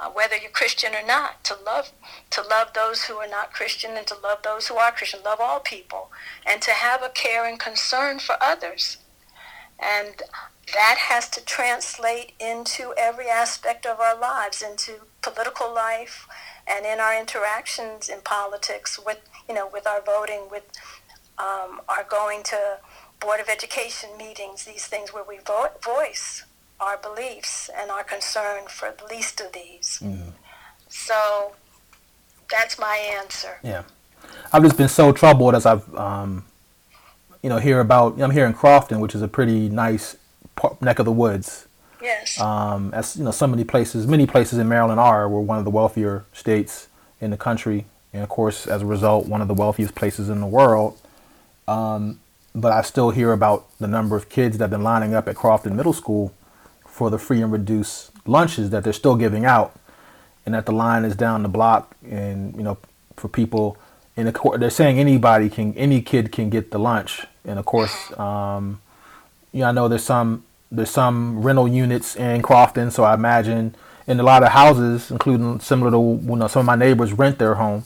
uh, 0.00 0.10
whether 0.10 0.36
you're 0.36 0.50
Christian 0.50 0.94
or 0.94 1.06
not, 1.06 1.42
to 1.44 1.56
love 1.64 1.90
to 2.30 2.42
love 2.42 2.72
those 2.74 3.04
who 3.04 3.14
are 3.14 3.28
not 3.28 3.52
Christian 3.52 3.96
and 3.96 4.06
to 4.06 4.16
love 4.22 4.42
those 4.42 4.68
who 4.68 4.76
are 4.76 4.92
Christian, 4.92 5.20
love 5.24 5.40
all 5.40 5.60
people, 5.60 6.10
and 6.46 6.62
to 6.62 6.70
have 6.70 7.02
a 7.02 7.08
care 7.08 7.44
and 7.46 7.58
concern 7.58 8.18
for 8.18 8.36
others. 8.40 8.98
And 9.78 10.22
that 10.74 10.96
has 10.98 11.28
to 11.30 11.44
translate 11.44 12.32
into 12.38 12.92
every 12.98 13.28
aspect 13.28 13.86
of 13.86 14.00
our 14.00 14.18
lives, 14.18 14.62
into 14.62 15.06
political 15.22 15.72
life 15.72 16.26
and 16.66 16.84
in 16.84 17.00
our 17.00 17.18
interactions 17.18 18.08
in 18.08 18.20
politics 18.20 18.98
with, 19.04 19.20
you 19.48 19.54
know, 19.54 19.68
with 19.72 19.86
our 19.86 20.02
voting, 20.02 20.48
with 20.50 20.64
um, 21.38 21.80
our 21.88 22.04
going 22.08 22.42
to 22.44 22.78
Board 23.20 23.40
of 23.40 23.48
Education 23.48 24.10
meetings, 24.18 24.64
these 24.64 24.86
things 24.86 25.12
where 25.12 25.24
we 25.24 25.38
vo- 25.38 25.70
voice 25.82 26.44
our 26.80 26.96
beliefs 26.96 27.70
and 27.76 27.90
our 27.90 28.04
concern 28.04 28.66
for 28.68 28.94
the 28.96 29.04
least 29.12 29.40
of 29.40 29.52
these. 29.52 30.00
Mm. 30.02 30.32
So 30.88 31.52
that's 32.50 32.78
my 32.78 32.96
answer. 33.20 33.58
Yeah. 33.62 33.82
I've 34.52 34.62
just 34.62 34.76
been 34.76 34.88
so 34.88 35.12
troubled 35.12 35.54
as 35.54 35.66
I've, 35.66 35.94
um, 35.94 36.44
you 37.42 37.48
know, 37.48 37.58
hear 37.58 37.80
about, 37.80 38.20
I'm 38.20 38.30
here 38.30 38.46
in 38.46 38.52
Crofton, 38.52 39.00
which 39.00 39.14
is 39.14 39.22
a 39.22 39.28
pretty 39.28 39.68
nice 39.68 40.16
neck 40.80 40.98
of 40.98 41.04
the 41.04 41.12
woods. 41.12 41.66
Yes. 42.00 42.40
Um, 42.40 42.92
as 42.94 43.16
you 43.16 43.24
know, 43.24 43.30
so 43.30 43.46
many 43.46 43.64
places, 43.64 44.06
many 44.06 44.26
places 44.26 44.58
in 44.58 44.68
Maryland 44.68 45.00
are, 45.00 45.28
we're 45.28 45.40
one 45.40 45.58
of 45.58 45.64
the 45.64 45.70
wealthier 45.70 46.24
states 46.32 46.88
in 47.20 47.30
the 47.30 47.36
country, 47.36 47.86
and 48.12 48.22
of 48.22 48.28
course, 48.28 48.66
as 48.66 48.82
a 48.82 48.86
result, 48.86 49.26
one 49.26 49.42
of 49.42 49.48
the 49.48 49.54
wealthiest 49.54 49.94
places 49.94 50.28
in 50.28 50.40
the 50.40 50.46
world. 50.46 50.96
Um, 51.66 52.20
but 52.54 52.72
I 52.72 52.82
still 52.82 53.10
hear 53.10 53.32
about 53.32 53.66
the 53.78 53.88
number 53.88 54.16
of 54.16 54.28
kids 54.28 54.58
that 54.58 54.64
have 54.64 54.70
been 54.70 54.82
lining 54.82 55.14
up 55.14 55.28
at 55.28 55.36
Crofton 55.36 55.76
Middle 55.76 55.92
School 55.92 56.32
for 56.98 57.10
the 57.10 57.18
free 57.18 57.40
and 57.40 57.52
reduced 57.52 58.10
lunches 58.26 58.70
that 58.70 58.82
they're 58.82 58.92
still 58.92 59.14
giving 59.14 59.44
out, 59.44 59.78
and 60.44 60.52
that 60.52 60.66
the 60.66 60.72
line 60.72 61.04
is 61.04 61.14
down 61.14 61.44
the 61.44 61.48
block, 61.48 61.96
and 62.04 62.56
you 62.56 62.62
know, 62.64 62.76
for 63.16 63.28
people, 63.28 63.76
and 64.16 64.26
the, 64.26 64.32
court, 64.32 64.58
they're 64.58 64.68
saying 64.68 64.98
anybody 64.98 65.48
can, 65.48 65.72
any 65.74 66.02
kid 66.02 66.32
can 66.32 66.50
get 66.50 66.72
the 66.72 66.78
lunch, 66.78 67.24
and 67.44 67.56
of 67.56 67.64
course, 67.64 68.12
um, 68.18 68.80
you 69.52 69.60
know, 69.60 69.68
I 69.68 69.72
know 69.72 69.86
there's 69.86 70.02
some 70.02 70.42
there's 70.72 70.90
some 70.90 71.40
rental 71.40 71.68
units 71.68 72.16
in 72.16 72.42
Crofton, 72.42 72.90
so 72.90 73.04
I 73.04 73.14
imagine 73.14 73.76
in 74.08 74.18
a 74.18 74.24
lot 74.24 74.42
of 74.42 74.48
houses, 74.48 75.12
including 75.12 75.60
similar 75.60 75.92
to 75.92 76.20
you 76.26 76.36
know 76.36 76.48
some 76.48 76.60
of 76.60 76.66
my 76.66 76.74
neighbors 76.74 77.12
rent 77.12 77.38
their 77.38 77.54
home. 77.54 77.84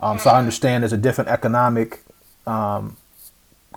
Um, 0.00 0.18
so 0.18 0.28
I 0.28 0.38
understand 0.38 0.82
there's 0.82 0.92
a 0.92 0.98
different 0.98 1.30
economic 1.30 2.02
um, 2.46 2.98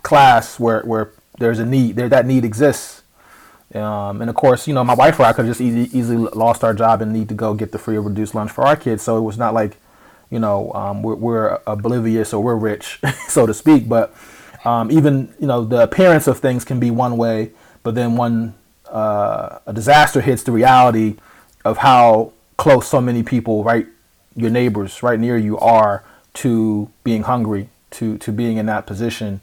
class 0.02 0.60
where 0.60 0.82
where 0.82 1.12
there's 1.38 1.58
a 1.58 1.64
need 1.64 1.96
there 1.96 2.10
that 2.10 2.26
need 2.26 2.44
exists. 2.44 3.02
Um, 3.72 4.20
and 4.20 4.30
of 4.30 4.36
course, 4.36 4.68
you 4.68 4.74
know, 4.74 4.84
my 4.84 4.94
wife 4.94 5.18
or 5.18 5.24
I 5.24 5.32
could 5.32 5.46
just 5.46 5.60
easy, 5.60 5.96
easily 5.96 6.16
lost 6.16 6.62
our 6.62 6.74
job 6.74 7.02
and 7.02 7.12
need 7.12 7.28
to 7.28 7.34
go 7.34 7.54
get 7.54 7.72
the 7.72 7.78
free 7.78 7.96
or 7.96 8.02
reduced 8.02 8.34
lunch 8.34 8.50
for 8.50 8.64
our 8.66 8.76
kids. 8.76 9.02
So 9.02 9.16
it 9.16 9.22
was 9.22 9.38
not 9.38 9.54
like, 9.54 9.76
you 10.30 10.38
know, 10.38 10.72
um, 10.72 11.02
we're, 11.02 11.14
we're, 11.14 11.58
oblivious 11.66 12.32
or 12.32 12.42
we're 12.42 12.56
rich, 12.56 13.00
so 13.28 13.46
to 13.46 13.54
speak. 13.54 13.88
But 13.88 14.14
um, 14.64 14.90
even, 14.90 15.34
you 15.40 15.46
know, 15.46 15.64
the 15.64 15.82
appearance 15.82 16.26
of 16.26 16.38
things 16.38 16.64
can 16.64 16.78
be 16.78 16.90
one 16.90 17.16
way, 17.16 17.50
but 17.82 17.94
then 17.94 18.16
when 18.16 18.54
uh, 18.88 19.58
a 19.66 19.72
disaster 19.72 20.20
hits 20.20 20.42
the 20.42 20.52
reality 20.52 21.16
of 21.64 21.78
how 21.78 22.32
close 22.56 22.88
so 22.88 23.00
many 23.00 23.22
people, 23.22 23.64
right, 23.64 23.86
your 24.36 24.50
neighbors 24.50 25.02
right 25.02 25.18
near 25.18 25.36
you 25.36 25.58
are 25.58 26.04
to 26.34 26.90
being 27.02 27.22
hungry, 27.22 27.68
to, 27.90 28.18
to 28.18 28.32
being 28.32 28.56
in 28.56 28.66
that 28.66 28.86
position, 28.86 29.40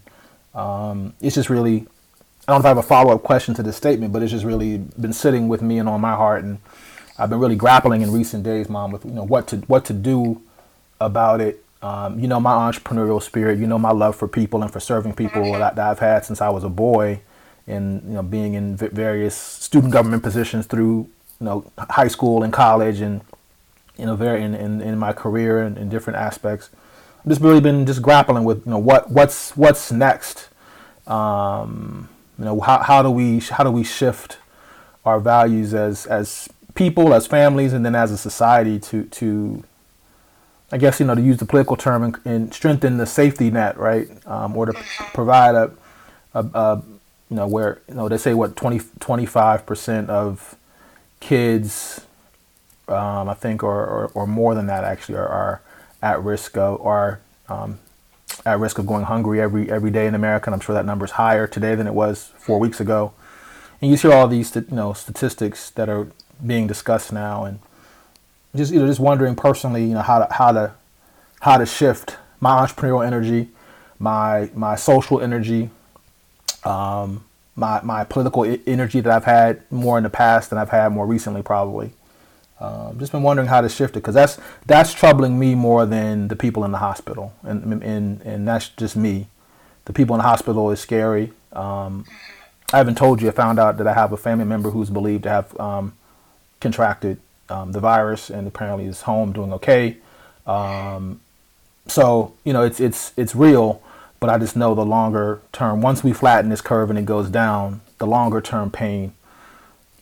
um, 0.54 1.14
it's 1.20 1.34
just 1.34 1.48
really, 1.48 1.86
I 2.46 2.52
don't 2.52 2.56
know 2.56 2.60
if 2.60 2.64
I 2.64 2.68
have 2.68 2.78
a 2.78 2.82
follow 2.82 3.14
up 3.14 3.22
question 3.22 3.54
to 3.54 3.62
this 3.62 3.76
statement, 3.76 4.12
but 4.12 4.20
it's 4.22 4.32
just 4.32 4.44
really 4.44 4.78
been 4.78 5.12
sitting 5.12 5.46
with 5.46 5.62
me 5.62 5.78
and 5.78 5.88
on 5.88 6.00
my 6.00 6.14
heart, 6.16 6.42
and 6.42 6.58
I've 7.16 7.30
been 7.30 7.38
really 7.38 7.54
grappling 7.54 8.02
in 8.02 8.10
recent 8.10 8.42
days, 8.42 8.68
Mom, 8.68 8.90
with 8.90 9.04
you 9.04 9.12
know 9.12 9.22
what 9.22 9.46
to 9.48 9.58
what 9.58 9.84
to 9.86 9.92
do 9.92 10.42
about 11.00 11.40
it. 11.40 11.64
Um, 11.82 12.18
you 12.18 12.26
know 12.26 12.40
my 12.40 12.52
entrepreneurial 12.52 13.22
spirit, 13.22 13.60
you 13.60 13.68
know 13.68 13.78
my 13.78 13.92
love 13.92 14.16
for 14.16 14.26
people 14.26 14.62
and 14.62 14.72
for 14.72 14.80
serving 14.80 15.14
people 15.14 15.52
that, 15.52 15.76
that 15.76 15.90
I've 15.90 15.98
had 16.00 16.24
since 16.24 16.40
I 16.40 16.48
was 16.48 16.64
a 16.64 16.68
boy, 16.68 17.20
and 17.68 18.02
you 18.02 18.14
know 18.14 18.22
being 18.22 18.54
in 18.54 18.76
various 18.76 19.36
student 19.36 19.92
government 19.92 20.24
positions 20.24 20.66
through 20.66 21.08
you 21.40 21.46
know 21.46 21.70
high 21.78 22.08
school 22.08 22.42
and 22.42 22.52
college, 22.52 23.00
and 23.00 23.20
you 23.96 24.06
know 24.06 24.16
very 24.16 24.42
in, 24.42 24.56
in, 24.56 24.80
in 24.80 24.98
my 24.98 25.12
career 25.12 25.60
and 25.60 25.78
in 25.78 25.88
different 25.88 26.18
aspects. 26.18 26.70
I've 27.20 27.28
just 27.28 27.40
really 27.40 27.60
been 27.60 27.86
just 27.86 28.02
grappling 28.02 28.42
with 28.42 28.66
you 28.66 28.72
know 28.72 28.78
what 28.78 29.12
what's 29.12 29.56
what's 29.56 29.92
next. 29.92 30.48
Um, 31.06 32.08
you 32.42 32.46
know 32.46 32.58
how, 32.58 32.82
how 32.82 33.02
do 33.02 33.10
we 33.10 33.38
how 33.38 33.62
do 33.62 33.70
we 33.70 33.84
shift 33.84 34.38
our 35.04 35.20
values 35.20 35.74
as 35.74 36.06
as 36.06 36.48
people, 36.74 37.14
as 37.14 37.24
families, 37.24 37.72
and 37.72 37.86
then 37.86 37.94
as 37.94 38.10
a 38.10 38.18
society 38.18 38.80
to 38.80 39.04
to 39.04 39.62
I 40.72 40.78
guess 40.78 40.98
you 40.98 41.06
know 41.06 41.14
to 41.14 41.22
use 41.22 41.36
the 41.36 41.44
political 41.44 41.76
term 41.76 42.02
and, 42.02 42.18
and 42.24 42.52
strengthen 42.52 42.96
the 42.96 43.06
safety 43.06 43.48
net, 43.52 43.78
right, 43.78 44.08
um, 44.26 44.56
or 44.56 44.66
to 44.66 44.72
provide 45.14 45.54
a, 45.54 45.70
a, 46.34 46.44
a, 46.52 46.82
you 47.30 47.36
know 47.36 47.46
where 47.46 47.80
you 47.88 47.94
know 47.94 48.08
they 48.08 48.18
say 48.18 48.34
what 48.34 48.56
25 48.56 49.64
percent 49.64 50.10
of 50.10 50.56
kids, 51.20 52.04
um, 52.88 53.28
I 53.28 53.34
think, 53.34 53.62
or, 53.62 53.86
or, 53.86 54.10
or 54.14 54.26
more 54.26 54.56
than 54.56 54.66
that 54.66 54.82
actually 54.82 55.18
are, 55.18 55.28
are 55.28 55.62
at 56.02 56.20
risk 56.20 56.56
of 56.56 56.84
are 56.84 57.20
um, 57.48 57.78
at 58.44 58.58
risk 58.58 58.78
of 58.78 58.86
going 58.86 59.04
hungry 59.04 59.40
every 59.40 59.70
every 59.70 59.90
day 59.90 60.06
in 60.06 60.14
America. 60.14 60.46
And 60.46 60.54
I'm 60.54 60.60
sure 60.60 60.74
that 60.74 60.86
number 60.86 61.04
is 61.04 61.12
higher 61.12 61.46
today 61.46 61.74
than 61.74 61.86
it 61.86 61.94
was 61.94 62.32
four 62.38 62.58
weeks 62.58 62.80
ago. 62.80 63.12
And 63.80 63.90
you 63.90 63.96
hear 63.96 64.12
all 64.12 64.28
these 64.28 64.54
you 64.54 64.64
know 64.70 64.92
statistics 64.92 65.70
that 65.70 65.88
are 65.88 66.08
being 66.44 66.66
discussed 66.66 67.12
now, 67.12 67.44
and 67.44 67.58
just 68.54 68.72
you 68.72 68.80
know 68.80 68.86
just 68.86 69.00
wondering 69.00 69.34
personally, 69.34 69.84
you 69.84 69.94
know 69.94 70.02
how 70.02 70.24
to 70.24 70.32
how 70.32 70.52
to 70.52 70.74
how 71.40 71.58
to 71.58 71.66
shift 71.66 72.16
my 72.40 72.64
entrepreneurial 72.64 73.06
energy, 73.06 73.48
my 73.98 74.50
my 74.54 74.76
social 74.76 75.20
energy, 75.20 75.70
um, 76.64 77.24
my 77.56 77.80
my 77.82 78.04
political 78.04 78.44
energy 78.66 79.00
that 79.00 79.12
I've 79.12 79.24
had 79.24 79.62
more 79.70 79.96
in 79.98 80.04
the 80.04 80.10
past 80.10 80.50
than 80.50 80.58
I've 80.58 80.70
had 80.70 80.90
more 80.90 81.06
recently, 81.06 81.42
probably. 81.42 81.92
Um, 82.62 82.96
just 83.00 83.10
been 83.10 83.24
wondering 83.24 83.48
how 83.48 83.60
to 83.60 83.68
shift 83.68 83.96
it 83.96 84.00
because 84.00 84.14
that's 84.14 84.38
that's 84.66 84.94
troubling 84.94 85.36
me 85.36 85.56
more 85.56 85.84
than 85.84 86.28
the 86.28 86.36
people 86.36 86.64
in 86.64 86.70
the 86.70 86.78
hospital, 86.78 87.32
and 87.42 87.82
and 87.82 88.22
and 88.22 88.46
that's 88.46 88.68
just 88.68 88.94
me. 88.94 89.26
The 89.86 89.92
people 89.92 90.14
in 90.14 90.18
the 90.18 90.28
hospital 90.28 90.70
is 90.70 90.78
scary. 90.78 91.32
Um, 91.52 92.04
I 92.72 92.76
haven't 92.76 92.96
told 92.96 93.20
you. 93.20 93.26
I 93.26 93.32
found 93.32 93.58
out 93.58 93.78
that 93.78 93.88
I 93.88 93.94
have 93.94 94.12
a 94.12 94.16
family 94.16 94.44
member 94.44 94.70
who's 94.70 94.90
believed 94.90 95.24
to 95.24 95.28
have 95.28 95.58
um, 95.60 95.94
contracted 96.60 97.18
um, 97.48 97.72
the 97.72 97.80
virus, 97.80 98.30
and 98.30 98.46
apparently 98.46 98.84
is 98.84 99.02
home 99.02 99.32
doing 99.32 99.52
okay. 99.54 99.96
Um, 100.46 101.20
so 101.88 102.32
you 102.44 102.52
know, 102.52 102.62
it's 102.62 102.78
it's 102.78 103.12
it's 103.16 103.34
real, 103.34 103.82
but 104.20 104.30
I 104.30 104.38
just 104.38 104.54
know 104.54 104.76
the 104.76 104.86
longer 104.86 105.42
term. 105.50 105.80
Once 105.80 106.04
we 106.04 106.12
flatten 106.12 106.48
this 106.48 106.60
curve 106.60 106.90
and 106.90 106.98
it 106.98 107.06
goes 107.06 107.28
down, 107.28 107.80
the 107.98 108.06
longer 108.06 108.40
term 108.40 108.70
pain 108.70 109.14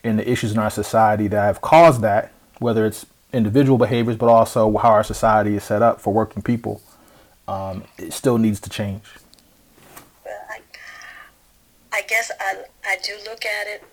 and 0.03 0.19
the 0.19 0.29
issues 0.29 0.51
in 0.51 0.59
our 0.59 0.69
society 0.69 1.27
that 1.27 1.41
have 1.41 1.61
caused 1.61 2.01
that 2.01 2.31
whether 2.61 2.85
it's 2.85 3.05
individual 3.33 3.77
behaviors, 3.77 4.15
but 4.15 4.29
also 4.29 4.77
how 4.77 4.91
our 4.91 5.03
society 5.03 5.55
is 5.55 5.63
set 5.63 5.81
up 5.81 5.99
for 5.99 6.13
working 6.13 6.43
people, 6.43 6.81
um, 7.47 7.83
it 7.97 8.13
still 8.13 8.37
needs 8.37 8.59
to 8.59 8.69
change. 8.69 9.03
Well, 10.23 10.37
I, 10.49 10.59
I 11.91 12.01
guess 12.03 12.31
I, 12.39 12.63
I 12.85 12.97
do 13.03 13.13
look 13.25 13.43
at 13.45 13.67
it 13.67 13.83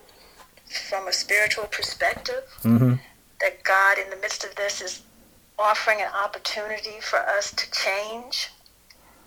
from 0.87 1.07
a 1.07 1.13
spiritual 1.13 1.65
perspective. 1.65 2.43
Mm-hmm. 2.61 2.93
That 3.41 3.63
God, 3.63 3.97
in 3.97 4.09
the 4.09 4.17
midst 4.17 4.43
of 4.43 4.53
this, 4.55 4.81
is 4.81 5.01
offering 5.57 6.01
an 6.01 6.09
opportunity 6.13 6.99
for 7.01 7.19
us 7.19 7.51
to 7.53 7.71
change, 7.71 8.49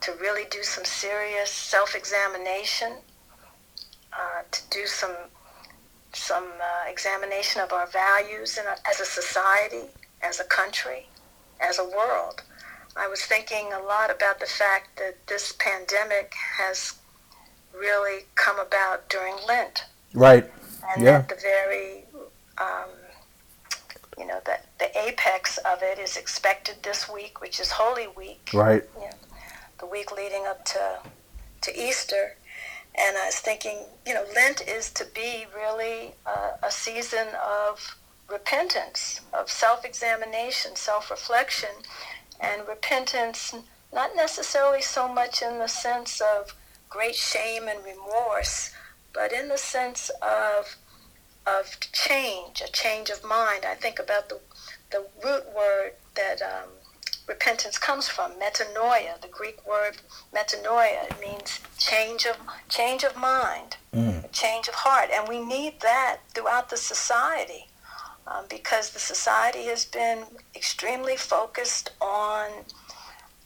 to 0.03 0.13
really 0.21 0.45
do 0.51 0.63
some 0.63 0.85
serious 0.85 1.51
self-examination, 1.51 2.93
uh, 4.13 4.43
to 4.51 4.61
do 4.71 4.87
some 4.87 5.17
some 6.13 6.45
uh, 6.45 6.91
examination 6.91 7.63
of 7.63 7.73
our 7.73 7.87
values 7.87 8.59
in 8.59 8.65
a, 8.67 8.77
as 8.89 9.01
a 9.01 9.05
society, 9.05 9.89
as 10.23 10.41
a 10.41 10.45
country, 10.45 11.07
as 11.61 11.79
a 11.79 11.85
world. 11.85 12.43
I 12.97 13.09
was 13.09 13.23
thinking 13.23 13.73
a 13.73 13.81
lot 13.81 14.11
about 14.11 14.39
the 14.39 14.47
fact 14.47 14.99
that 14.99 15.27
this 15.27 15.55
pandemic 15.59 16.35
has 16.59 16.95
really 17.75 18.25
come 18.35 18.59
about 18.59 19.09
during 19.09 19.35
Lent. 19.49 19.85
Right. 20.15 20.51
And 20.95 21.03
yeah. 21.03 21.19
that 21.19 21.29
the 21.29 21.37
very, 21.37 22.05
um, 22.59 22.91
you 24.19 24.27
know, 24.27 24.41
that 24.45 24.67
the 24.79 24.91
apex 24.99 25.59
of 25.59 25.83
it 25.83 25.99
is 25.99 26.17
expected 26.17 26.77
this 26.83 27.09
week, 27.09 27.41
which 27.41 27.61
is 27.61 27.71
Holy 27.71 28.09
Week. 28.09 28.51
Right. 28.53 28.83
You 28.97 29.07
know, 29.07 29.11
the 29.81 29.87
week 29.87 30.13
leading 30.13 30.47
up 30.47 30.65
to 30.67 30.99
to 31.63 31.81
Easter. 31.81 32.37
And 32.95 33.17
I 33.17 33.27
was 33.27 33.37
thinking, 33.37 33.79
you 34.07 34.15
know, 34.15 34.25
Lent 34.35 34.67
is 34.69 34.91
to 34.93 35.07
be 35.15 35.47
really 35.55 36.13
a, 36.27 36.67
a 36.67 36.71
season 36.71 37.29
of 37.43 37.97
repentance, 38.31 39.21
of 39.33 39.51
self 39.51 39.85
examination, 39.85 40.77
self 40.77 41.11
reflection, 41.11 41.71
and 42.41 42.67
repentance, 42.69 43.55
not 43.93 44.15
necessarily 44.17 44.83
so 44.83 45.09
much 45.09 45.43
in 45.43 45.59
the 45.59 45.69
sense 45.69 46.21
of 46.21 46.55
great 46.89 47.15
shame 47.15 47.69
and 47.69 47.85
remorse, 47.85 48.73
but 49.15 49.33
in 49.33 49.49
the 49.49 49.59
sense 49.59 50.11
of 50.21 50.77
of 51.47 51.79
change, 51.93 52.61
a 52.61 52.71
change 52.71 53.11
of 53.11 53.25
mind. 53.25 53.65
I 53.65 53.75
think 53.75 53.99
about 53.99 54.29
the 54.29 54.41
the 54.91 55.07
root 55.25 55.45
word 55.57 55.93
that 56.15 56.43
um, 56.43 56.69
repentance 57.27 57.79
comes 57.79 58.09
from, 58.09 58.33
metanoia, 58.33 59.21
the 59.21 59.29
Greek 59.29 59.67
word 59.67 59.99
metanoia. 60.35 61.11
It 61.11 61.21
means 61.21 61.61
change 61.79 62.27
of 62.27 62.37
change 62.69 63.05
of 63.05 63.17
mind, 63.17 63.77
mm. 63.95 64.31
change 64.33 64.69
of 64.69 64.75
heart, 64.75 65.11
and 65.13 65.29
we 65.29 65.41
need 65.45 65.81
that 65.81 66.19
throughout 66.35 66.71
the 66.71 66.77
society. 66.77 67.67
um, 68.27 68.45
because 68.49 68.91
the 68.91 68.99
society 68.99 69.65
has 69.65 69.85
been 69.85 70.25
extremely 70.55 71.17
focused 71.17 71.91
on 72.01 72.51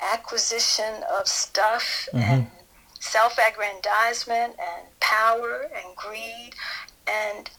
acquisition 0.01 1.03
of 1.19 1.27
stuff 1.27 2.09
mm-hmm. 2.13 2.19
and 2.19 2.47
self-aggrandizement 3.01 4.55
and 4.59 5.01
power 5.01 5.71
and 5.75 5.97
greed 5.97 6.55
and 7.07 7.51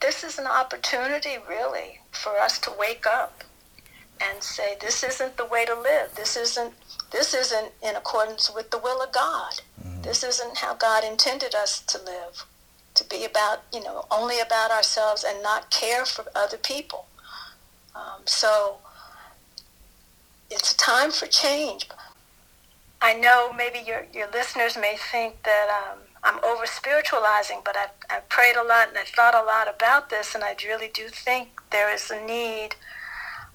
this 0.00 0.24
is 0.24 0.38
an 0.38 0.46
opportunity 0.46 1.36
really 1.48 2.00
for 2.10 2.36
us 2.38 2.58
to 2.58 2.72
wake 2.78 3.06
up 3.06 3.44
and 4.30 4.42
say 4.42 4.76
this 4.80 5.02
isn't 5.02 5.36
the 5.36 5.46
way 5.46 5.64
to 5.64 5.74
live. 5.74 6.14
This 6.14 6.36
isn't 6.36 6.74
this 7.10 7.34
isn't 7.34 7.72
in 7.82 7.96
accordance 7.96 8.50
with 8.54 8.70
the 8.70 8.78
will 8.78 9.02
of 9.02 9.12
god. 9.12 9.60
Mm-hmm. 9.80 10.02
this 10.02 10.22
isn't 10.22 10.58
how 10.58 10.74
god 10.74 11.04
intended 11.04 11.54
us 11.54 11.80
to 11.80 11.98
live 11.98 12.46
to 12.94 13.04
be 13.04 13.24
about 13.24 13.62
you 13.72 13.82
know 13.82 14.04
only 14.10 14.38
about 14.40 14.70
ourselves 14.70 15.24
and 15.24 15.42
not 15.42 15.70
care 15.70 16.04
for 16.04 16.24
other 16.34 16.56
people. 16.56 17.06
Um, 17.94 18.22
so 18.24 18.78
it's 20.50 20.72
a 20.72 20.76
time 20.76 21.10
for 21.10 21.26
change. 21.26 21.88
I 23.00 23.14
know 23.14 23.52
maybe 23.52 23.80
your, 23.84 24.06
your 24.12 24.30
listeners 24.30 24.76
may 24.76 24.96
think 25.10 25.42
that 25.42 25.68
um, 25.68 25.98
I'm 26.22 26.42
over 26.44 26.66
spiritualizing, 26.66 27.60
but 27.64 27.76
I've, 27.76 27.90
I've 28.08 28.28
prayed 28.28 28.54
a 28.54 28.62
lot 28.62 28.88
and 28.88 28.96
I've 28.96 29.08
thought 29.08 29.34
a 29.34 29.44
lot 29.44 29.66
about 29.68 30.08
this, 30.08 30.34
and 30.34 30.44
I 30.44 30.54
really 30.64 30.90
do 30.94 31.08
think 31.08 31.60
there 31.70 31.92
is 31.92 32.10
a 32.10 32.24
need 32.24 32.76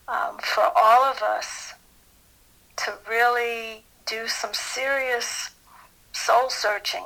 um, 0.07 0.37
for 0.37 0.71
all 0.75 1.03
of 1.03 1.21
us 1.21 1.73
to 2.77 2.93
really 3.09 3.83
do 4.05 4.27
some 4.27 4.53
serious 4.53 5.51
soul 6.13 6.49
searching 6.49 7.05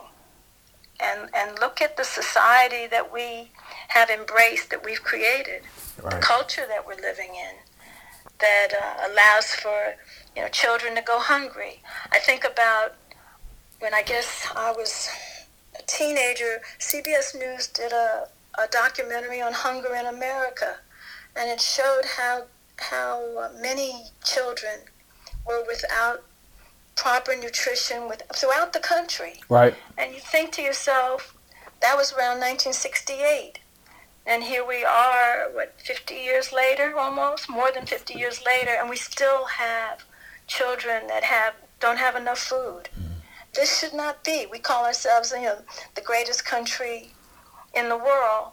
and, 0.99 1.29
and 1.33 1.59
look 1.59 1.81
at 1.81 1.97
the 1.97 2.03
society 2.03 2.87
that 2.87 3.11
we 3.11 3.51
have 3.87 4.09
embraced, 4.09 4.69
that 4.69 4.85
we've 4.85 5.03
created, 5.03 5.63
right. 6.01 6.13
the 6.13 6.19
culture 6.19 6.65
that 6.67 6.85
we're 6.85 6.95
living 6.95 7.31
in 7.35 7.55
that 8.41 8.73
uh, 8.73 9.11
allows 9.11 9.53
for 9.55 9.95
you 10.35 10.41
know 10.41 10.47
children 10.49 10.95
to 10.95 11.01
go 11.01 11.19
hungry. 11.19 11.81
I 12.11 12.19
think 12.19 12.43
about 12.43 12.95
when 13.79 13.93
I 13.93 14.01
guess 14.03 14.47
I 14.55 14.71
was 14.71 15.09
a 15.77 15.81
teenager, 15.83 16.61
CBS 16.79 17.37
News 17.37 17.67
did 17.67 17.91
a, 17.91 18.27
a 18.59 18.67
documentary 18.71 19.41
on 19.41 19.53
hunger 19.53 19.95
in 19.95 20.05
America, 20.07 20.77
and 21.35 21.49
it 21.49 21.61
showed 21.61 22.03
how 22.17 22.43
how 22.81 23.49
many 23.61 24.05
children 24.23 24.79
were 25.45 25.63
without 25.67 26.23
proper 26.95 27.35
nutrition 27.35 28.07
with, 28.07 28.23
throughout 28.35 28.73
the 28.73 28.79
country. 28.79 29.35
Right. 29.49 29.73
And 29.97 30.13
you 30.13 30.19
think 30.19 30.51
to 30.53 30.61
yourself, 30.61 31.35
that 31.81 31.95
was 31.95 32.11
around 32.13 32.39
1968. 32.39 33.59
And 34.25 34.43
here 34.43 34.65
we 34.65 34.83
are, 34.83 35.49
what, 35.51 35.73
50 35.81 36.13
years 36.13 36.53
later 36.53 36.97
almost, 36.97 37.49
more 37.49 37.71
than 37.73 37.85
50 37.85 38.13
years 38.13 38.43
later, 38.45 38.71
and 38.79 38.89
we 38.89 38.97
still 38.97 39.45
have 39.45 40.03
children 40.47 41.07
that 41.07 41.23
have 41.23 41.53
don't 41.79 41.97
have 41.97 42.15
enough 42.15 42.37
food. 42.37 42.89
Mm. 42.95 43.21
This 43.55 43.79
should 43.79 43.93
not 43.93 44.23
be. 44.23 44.45
We 44.45 44.59
call 44.59 44.85
ourselves, 44.85 45.33
you 45.35 45.41
know, 45.41 45.57
the 45.95 46.01
greatest 46.01 46.45
country 46.45 47.09
in 47.73 47.89
the 47.89 47.97
world. 47.97 48.51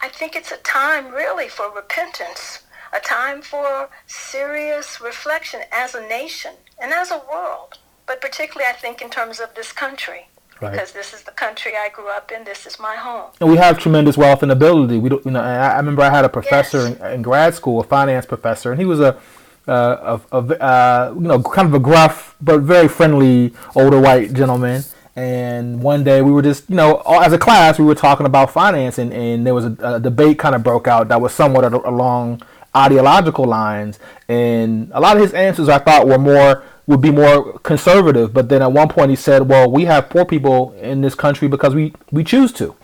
I 0.00 0.08
think 0.08 0.34
it's 0.34 0.50
a 0.50 0.56
time 0.58 1.12
really 1.12 1.48
for 1.48 1.70
repentance, 1.70 2.64
a 2.92 3.00
time 3.00 3.42
for 3.42 3.90
serious 4.06 5.00
reflection 5.00 5.60
as 5.72 5.94
a 5.94 6.00
nation 6.06 6.52
and 6.80 6.92
as 6.92 7.10
a 7.10 7.22
world, 7.30 7.78
but 8.06 8.20
particularly 8.20 8.68
I 8.68 8.74
think 8.74 9.02
in 9.02 9.10
terms 9.10 9.40
of 9.40 9.54
this 9.54 9.72
country. 9.72 10.28
Right. 10.60 10.72
Because 10.72 10.90
this 10.90 11.14
is 11.14 11.22
the 11.22 11.30
country 11.30 11.74
I 11.76 11.88
grew 11.88 12.08
up 12.08 12.32
in. 12.32 12.42
This 12.42 12.66
is 12.66 12.80
my 12.80 12.96
home. 12.96 13.30
And 13.40 13.48
we 13.48 13.58
have 13.58 13.78
tremendous 13.78 14.16
wealth 14.16 14.42
and 14.42 14.50
ability. 14.50 14.98
We 14.98 15.08
don't, 15.08 15.24
you 15.24 15.30
know. 15.30 15.40
I 15.40 15.76
remember 15.76 16.02
I 16.02 16.10
had 16.10 16.24
a 16.24 16.28
professor 16.28 16.88
yes. 16.88 16.98
in, 16.98 17.06
in 17.06 17.22
grad 17.22 17.54
school, 17.54 17.78
a 17.78 17.84
finance 17.84 18.26
professor, 18.26 18.72
and 18.72 18.80
he 18.80 18.84
was 18.84 18.98
a 18.98 19.20
uh, 19.68 20.18
a, 20.32 20.36
a 20.36 20.62
uh, 20.62 21.12
you 21.14 21.28
know, 21.28 21.42
kind 21.42 21.68
of 21.68 21.74
a 21.74 21.78
gruff 21.78 22.34
but 22.40 22.62
very 22.62 22.88
friendly 22.88 23.52
older 23.76 24.00
white 24.00 24.32
gentleman. 24.32 24.82
And 25.14 25.82
one 25.82 26.04
day 26.04 26.22
we 26.22 26.30
were 26.30 26.42
just, 26.42 26.70
you 26.70 26.76
know, 26.76 27.02
as 27.06 27.32
a 27.32 27.38
class, 27.38 27.78
we 27.78 27.84
were 27.84 27.94
talking 27.94 28.24
about 28.24 28.52
finance, 28.52 28.98
and, 28.98 29.12
and 29.12 29.46
there 29.46 29.54
was 29.54 29.64
a, 29.64 29.76
a 29.82 30.00
debate 30.00 30.38
kind 30.38 30.54
of 30.54 30.62
broke 30.62 30.86
out 30.88 31.08
that 31.08 31.20
was 31.20 31.34
somewhat 31.34 31.64
along 31.72 32.40
ideological 32.76 33.44
lines. 33.44 33.98
And 34.28 34.90
a 34.92 35.00
lot 35.00 35.16
of 35.16 35.22
his 35.22 35.32
answers 35.32 35.68
I 35.68 35.78
thought 35.78 36.06
were 36.06 36.18
more 36.18 36.62
would 36.86 37.00
be 37.00 37.10
more 37.10 37.58
conservative. 37.60 38.32
But 38.32 38.48
then 38.48 38.62
at 38.62 38.72
one 38.72 38.88
point 38.88 39.10
he 39.10 39.16
said, 39.16 39.48
"Well, 39.48 39.70
we 39.70 39.84
have 39.84 40.08
poor 40.08 40.24
people 40.24 40.72
in 40.80 41.00
this 41.02 41.14
country 41.14 41.48
because 41.48 41.74
we 41.74 41.92
we 42.10 42.24
choose 42.24 42.52
to. 42.52 42.74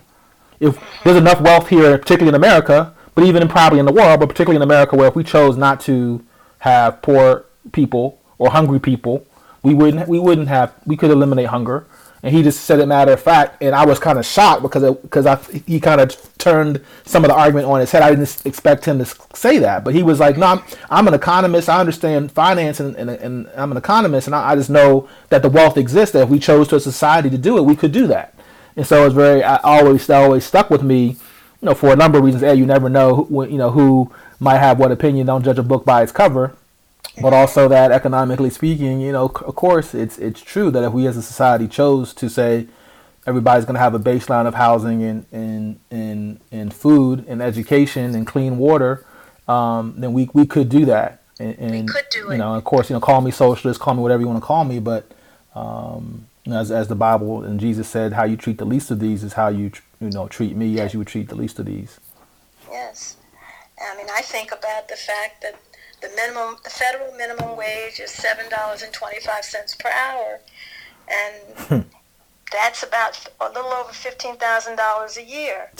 If 0.60 0.78
there's 1.02 1.16
enough 1.16 1.40
wealth 1.40 1.68
here, 1.68 1.98
particularly 1.98 2.28
in 2.28 2.34
America, 2.34 2.94
but 3.14 3.24
even 3.24 3.42
in, 3.42 3.48
probably 3.48 3.78
in 3.78 3.86
the 3.86 3.92
world, 3.92 4.20
but 4.20 4.28
particularly 4.28 4.56
in 4.56 4.62
America, 4.62 4.96
where 4.96 5.08
if 5.08 5.16
we 5.16 5.24
chose 5.24 5.56
not 5.56 5.80
to 5.80 6.24
have 6.58 7.02
poor 7.02 7.44
people 7.72 8.18
or 8.38 8.50
hungry 8.50 8.80
people, 8.80 9.26
we 9.62 9.74
wouldn't 9.74 10.08
we 10.08 10.18
wouldn't 10.18 10.48
have 10.48 10.74
we 10.86 10.96
could 10.96 11.10
eliminate 11.10 11.46
hunger. 11.46 11.86
And 12.24 12.34
he 12.34 12.42
just 12.42 12.62
said 12.62 12.80
it 12.80 12.86
matter 12.86 13.12
of 13.12 13.20
fact, 13.20 13.62
and 13.62 13.74
I 13.74 13.84
was 13.84 13.98
kind 13.98 14.18
of 14.18 14.24
shocked 14.24 14.62
because 14.62 14.96
because 15.02 15.26
I 15.26 15.36
he 15.66 15.78
kind 15.78 16.00
of 16.00 16.16
turned 16.38 16.82
some 17.04 17.22
of 17.22 17.28
the 17.28 17.34
argument 17.34 17.66
on 17.66 17.80
his 17.80 17.90
head. 17.90 18.02
I 18.02 18.08
didn't 18.08 18.46
expect 18.46 18.86
him 18.86 18.98
to 18.98 19.04
say 19.34 19.58
that, 19.58 19.84
but 19.84 19.94
he 19.94 20.02
was 20.02 20.20
like, 20.20 20.38
"No, 20.38 20.62
I'm, 20.88 21.06
an 21.06 21.12
economist. 21.12 21.68
I 21.68 21.78
understand 21.78 22.32
finance, 22.32 22.80
and, 22.80 22.96
and, 22.96 23.10
and 23.10 23.50
I'm 23.54 23.72
an 23.72 23.76
economist, 23.76 24.26
and 24.26 24.34
I, 24.34 24.52
I, 24.52 24.54
just 24.54 24.70
know 24.70 25.06
that 25.28 25.42
the 25.42 25.50
wealth 25.50 25.76
exists. 25.76 26.14
That 26.14 26.22
if 26.22 26.28
we 26.30 26.38
chose 26.38 26.66
to 26.68 26.76
a 26.76 26.80
society 26.80 27.28
to 27.28 27.36
do 27.36 27.58
it, 27.58 27.62
we 27.66 27.76
could 27.76 27.92
do 27.92 28.06
that." 28.06 28.34
And 28.74 28.86
so 28.86 29.04
it's 29.04 29.14
very 29.14 29.44
I 29.44 29.56
always 29.56 30.06
that 30.06 30.22
always 30.22 30.46
stuck 30.46 30.70
with 30.70 30.82
me, 30.82 31.08
you 31.08 31.16
know, 31.60 31.74
for 31.74 31.92
a 31.92 31.96
number 31.96 32.16
of 32.16 32.24
reasons. 32.24 32.42
A, 32.42 32.54
you 32.54 32.64
never 32.64 32.88
know, 32.88 33.16
who, 33.16 33.46
you 33.46 33.58
know, 33.58 33.70
who 33.70 34.10
might 34.40 34.60
have 34.60 34.78
what 34.78 34.90
opinion. 34.90 35.26
Don't 35.26 35.44
judge 35.44 35.58
a 35.58 35.62
book 35.62 35.84
by 35.84 36.02
its 36.02 36.10
cover. 36.10 36.56
But 37.20 37.32
also 37.32 37.68
that 37.68 37.92
economically 37.92 38.50
speaking, 38.50 39.00
you 39.00 39.12
know, 39.12 39.26
of 39.26 39.54
course, 39.54 39.94
it's 39.94 40.18
it's 40.18 40.40
true 40.40 40.70
that 40.72 40.82
if 40.82 40.92
we 40.92 41.06
as 41.06 41.16
a 41.16 41.22
society 41.22 41.68
chose 41.68 42.12
to 42.14 42.28
say 42.28 42.66
everybody's 43.26 43.64
going 43.64 43.74
to 43.74 43.80
have 43.80 43.94
a 43.94 44.00
baseline 44.00 44.46
of 44.46 44.54
housing 44.54 45.02
and 45.02 45.26
and 45.30 45.78
and, 45.90 46.40
and 46.50 46.74
food 46.74 47.24
and 47.28 47.40
education 47.40 48.14
and 48.14 48.26
clean 48.26 48.58
water, 48.58 49.06
um, 49.46 49.94
then 49.98 50.12
we 50.12 50.28
we 50.32 50.44
could 50.44 50.68
do 50.68 50.84
that. 50.86 51.22
And, 51.38 51.58
and 51.58 51.70
we 51.70 51.86
could 51.86 52.06
do 52.10 52.30
it. 52.30 52.32
You 52.32 52.38
know, 52.38 52.54
of 52.54 52.64
course, 52.64 52.90
you 52.90 52.94
know, 52.94 53.00
call 53.00 53.20
me 53.20 53.30
socialist, 53.30 53.80
call 53.80 53.94
me 53.94 54.02
whatever 54.02 54.20
you 54.20 54.28
want 54.28 54.40
to 54.40 54.46
call 54.46 54.64
me, 54.64 54.80
but 54.80 55.12
um, 55.54 56.26
you 56.44 56.52
know, 56.52 56.58
as 56.58 56.72
as 56.72 56.88
the 56.88 56.96
Bible 56.96 57.44
and 57.44 57.60
Jesus 57.60 57.88
said, 57.88 58.12
how 58.12 58.24
you 58.24 58.36
treat 58.36 58.58
the 58.58 58.64
least 58.64 58.90
of 58.90 58.98
these 58.98 59.22
is 59.22 59.34
how 59.34 59.48
you 59.48 59.70
you 60.00 60.10
know 60.10 60.26
treat 60.26 60.56
me 60.56 60.80
as 60.80 60.92
you 60.92 60.98
would 60.98 61.08
treat 61.08 61.28
the 61.28 61.36
least 61.36 61.60
of 61.60 61.66
these. 61.66 62.00
Yes. 62.70 63.16
I 63.80 63.96
mean, 63.96 64.06
I 64.12 64.22
think 64.22 64.50
about 64.50 64.88
the 64.88 64.96
fact 64.96 65.42
that 65.42 65.54
the 66.04 66.14
minimum, 66.16 66.56
the 66.62 66.70
federal 66.70 67.12
minimum 67.12 67.56
wage 67.56 67.98
is 67.98 68.10
seven 68.10 68.46
dollars 68.50 68.82
and 68.82 68.92
twenty-five 68.92 69.44
cents 69.44 69.74
per 69.74 69.88
hour, 69.88 70.40
and 71.08 71.34
hmm. 71.68 71.88
that's 72.52 72.82
about 72.82 73.26
a 73.40 73.48
little 73.48 73.72
over 73.72 73.92
fifteen 73.92 74.36
thousand 74.36 74.76
dollars 74.76 75.16
a 75.16 75.24
year. 75.24 75.70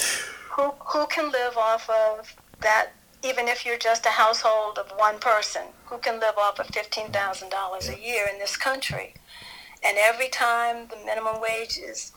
Who 0.52 0.72
who 0.92 1.06
can 1.06 1.30
live 1.30 1.56
off 1.56 1.88
of 1.90 2.34
that? 2.60 2.92
Even 3.22 3.48
if 3.48 3.64
you're 3.64 3.78
just 3.78 4.04
a 4.04 4.10
household 4.10 4.78
of 4.78 4.90
one 4.96 5.18
person, 5.18 5.62
who 5.86 5.96
can 5.98 6.20
live 6.20 6.36
off 6.38 6.58
of 6.58 6.66
fifteen 6.66 7.10
thousand 7.10 7.50
dollars 7.50 7.88
a 7.88 7.98
year 7.98 8.26
in 8.32 8.38
this 8.38 8.56
country? 8.56 9.14
And 9.86 9.98
every 9.98 10.28
time 10.28 10.88
the 10.88 10.96
minimum 11.04 11.40
wage 11.40 11.78
is 11.78 12.12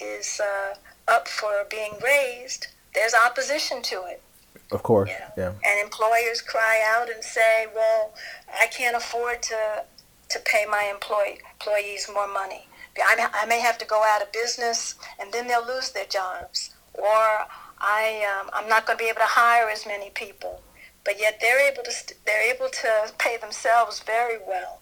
is 0.00 0.40
uh, 0.40 0.74
up 1.08 1.28
for 1.28 1.66
being 1.70 1.94
raised, 2.02 2.68
there's 2.94 3.14
opposition 3.14 3.82
to 3.82 4.04
it. 4.08 4.22
Of 4.70 4.82
course, 4.82 5.10
you 5.10 5.16
know? 5.18 5.32
yeah. 5.36 5.70
And 5.70 5.84
employers 5.84 6.40
cry 6.40 6.82
out 6.84 7.10
and 7.10 7.22
say, 7.22 7.66
"Well, 7.74 8.12
I 8.60 8.66
can't 8.66 8.96
afford 8.96 9.42
to 9.44 9.84
to 10.30 10.38
pay 10.40 10.64
my 10.66 10.84
employee, 10.84 11.40
employees 11.52 12.08
more 12.12 12.28
money. 12.28 12.66
I, 12.98 13.28
I 13.34 13.46
may 13.46 13.60
have 13.60 13.78
to 13.78 13.84
go 13.86 14.02
out 14.02 14.22
of 14.22 14.32
business, 14.32 14.94
and 15.18 15.32
then 15.32 15.46
they'll 15.46 15.66
lose 15.66 15.90
their 15.90 16.06
jobs, 16.06 16.70
or 16.94 17.46
I 17.80 18.24
um, 18.32 18.50
I'm 18.52 18.68
not 18.68 18.86
going 18.86 18.98
to 18.98 19.04
be 19.04 19.10
able 19.10 19.20
to 19.20 19.26
hire 19.26 19.68
as 19.68 19.86
many 19.86 20.10
people." 20.10 20.62
But 21.04 21.18
yet 21.18 21.40
they're 21.40 21.60
able 21.70 21.82
to 21.82 21.90
st- 21.90 22.18
they're 22.24 22.54
able 22.54 22.68
to 22.68 23.12
pay 23.18 23.36
themselves 23.36 24.00
very 24.00 24.38
well. 24.38 24.80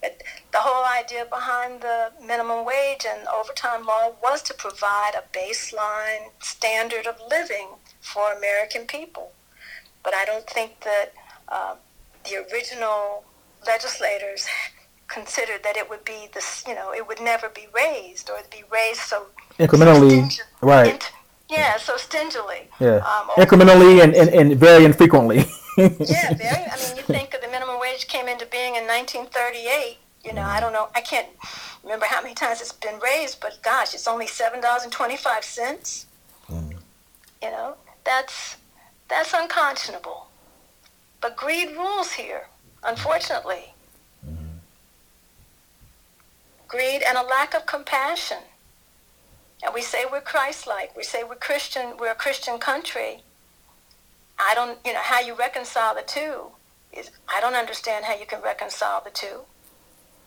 But 0.00 0.22
the 0.52 0.60
whole 0.60 0.84
idea 0.84 1.26
behind 1.26 1.82
the 1.82 2.12
minimum 2.24 2.64
wage 2.64 3.04
and 3.06 3.28
overtime 3.28 3.84
law 3.84 4.12
was 4.22 4.42
to 4.44 4.54
provide 4.54 5.12
a 5.14 5.36
baseline 5.36 6.30
standard 6.40 7.06
of 7.06 7.20
living 7.28 7.68
for 8.00 8.32
American 8.32 8.86
people. 8.86 9.32
But 10.02 10.14
I 10.14 10.24
don't 10.24 10.48
think 10.48 10.80
that 10.80 11.12
uh, 11.48 11.74
the 12.24 12.46
original 12.52 13.24
legislators 13.66 14.46
considered 15.08 15.62
that 15.64 15.76
it 15.76 15.90
would 15.90 16.04
be 16.04 16.28
this, 16.32 16.64
you 16.66 16.74
know, 16.74 16.92
it 16.92 17.06
would 17.06 17.20
never 17.20 17.48
be 17.48 17.66
raised 17.74 18.30
or 18.30 18.38
be 18.50 18.62
raised 18.72 19.00
so 19.00 19.26
incrementally, 19.58 20.30
so 20.30 20.42
right? 20.62 20.94
Int- 20.94 21.12
yeah, 21.50 21.76
so 21.78 21.96
stingily. 21.96 22.68
Yeah, 22.78 22.98
um, 22.98 23.28
incrementally 23.36 24.02
and, 24.02 24.14
and, 24.14 24.30
and 24.30 24.56
very 24.58 24.84
infrequently. 24.84 25.38
yeah, 25.76 26.32
very. 26.34 26.64
I 26.70 26.76
mean, 26.78 26.96
you 26.96 27.02
think 27.02 27.34
of 27.34 27.40
the 27.40 27.48
minimum 27.48 27.80
wage 27.80 28.06
came 28.06 28.28
into 28.28 28.46
being 28.46 28.76
in 28.76 28.84
1938. 28.84 29.98
You 30.24 30.34
know, 30.34 30.42
I 30.42 30.60
don't 30.60 30.72
know. 30.72 30.88
I 30.94 31.00
can't 31.00 31.26
remember 31.82 32.06
how 32.06 32.22
many 32.22 32.34
times 32.34 32.60
it's 32.60 32.72
been 32.72 33.00
raised, 33.00 33.40
but 33.40 33.58
gosh, 33.62 33.94
it's 33.94 34.06
only 34.06 34.26
seven 34.28 34.60
dollars 34.60 34.84
and 34.84 34.92
twenty-five 34.92 35.44
cents. 35.44 36.06
Mm. 36.48 36.74
You 37.42 37.50
know, 37.50 37.74
that's 38.10 38.56
That's 39.10 39.32
unconscionable. 39.42 40.20
But 41.22 41.32
greed 41.36 41.70
rules 41.82 42.12
here, 42.12 42.42
unfortunately. 42.90 43.64
Greed 46.72 47.00
and 47.08 47.16
a 47.18 47.22
lack 47.36 47.50
of 47.58 47.66
compassion. 47.66 48.42
And 49.62 49.74
we 49.74 49.82
say 49.82 50.00
we're 50.10 50.28
Christ-like. 50.34 50.90
We 50.96 51.02
say 51.02 51.20
we're 51.28 51.44
Christian. 51.48 51.86
We're 51.98 52.12
a 52.12 52.22
Christian 52.26 52.56
country. 52.58 53.12
I 54.38 54.54
don't, 54.54 54.78
you 54.86 54.92
know, 54.94 55.04
how 55.12 55.20
you 55.28 55.34
reconcile 55.34 55.94
the 56.00 56.06
two 56.16 56.34
is, 56.98 57.10
I 57.34 57.40
don't 57.42 57.58
understand 57.64 58.04
how 58.04 58.16
you 58.20 58.26
can 58.32 58.40
reconcile 58.52 59.00
the 59.02 59.14
two. 59.22 59.36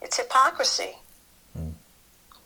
It's 0.04 0.18
hypocrisy. 0.18 0.92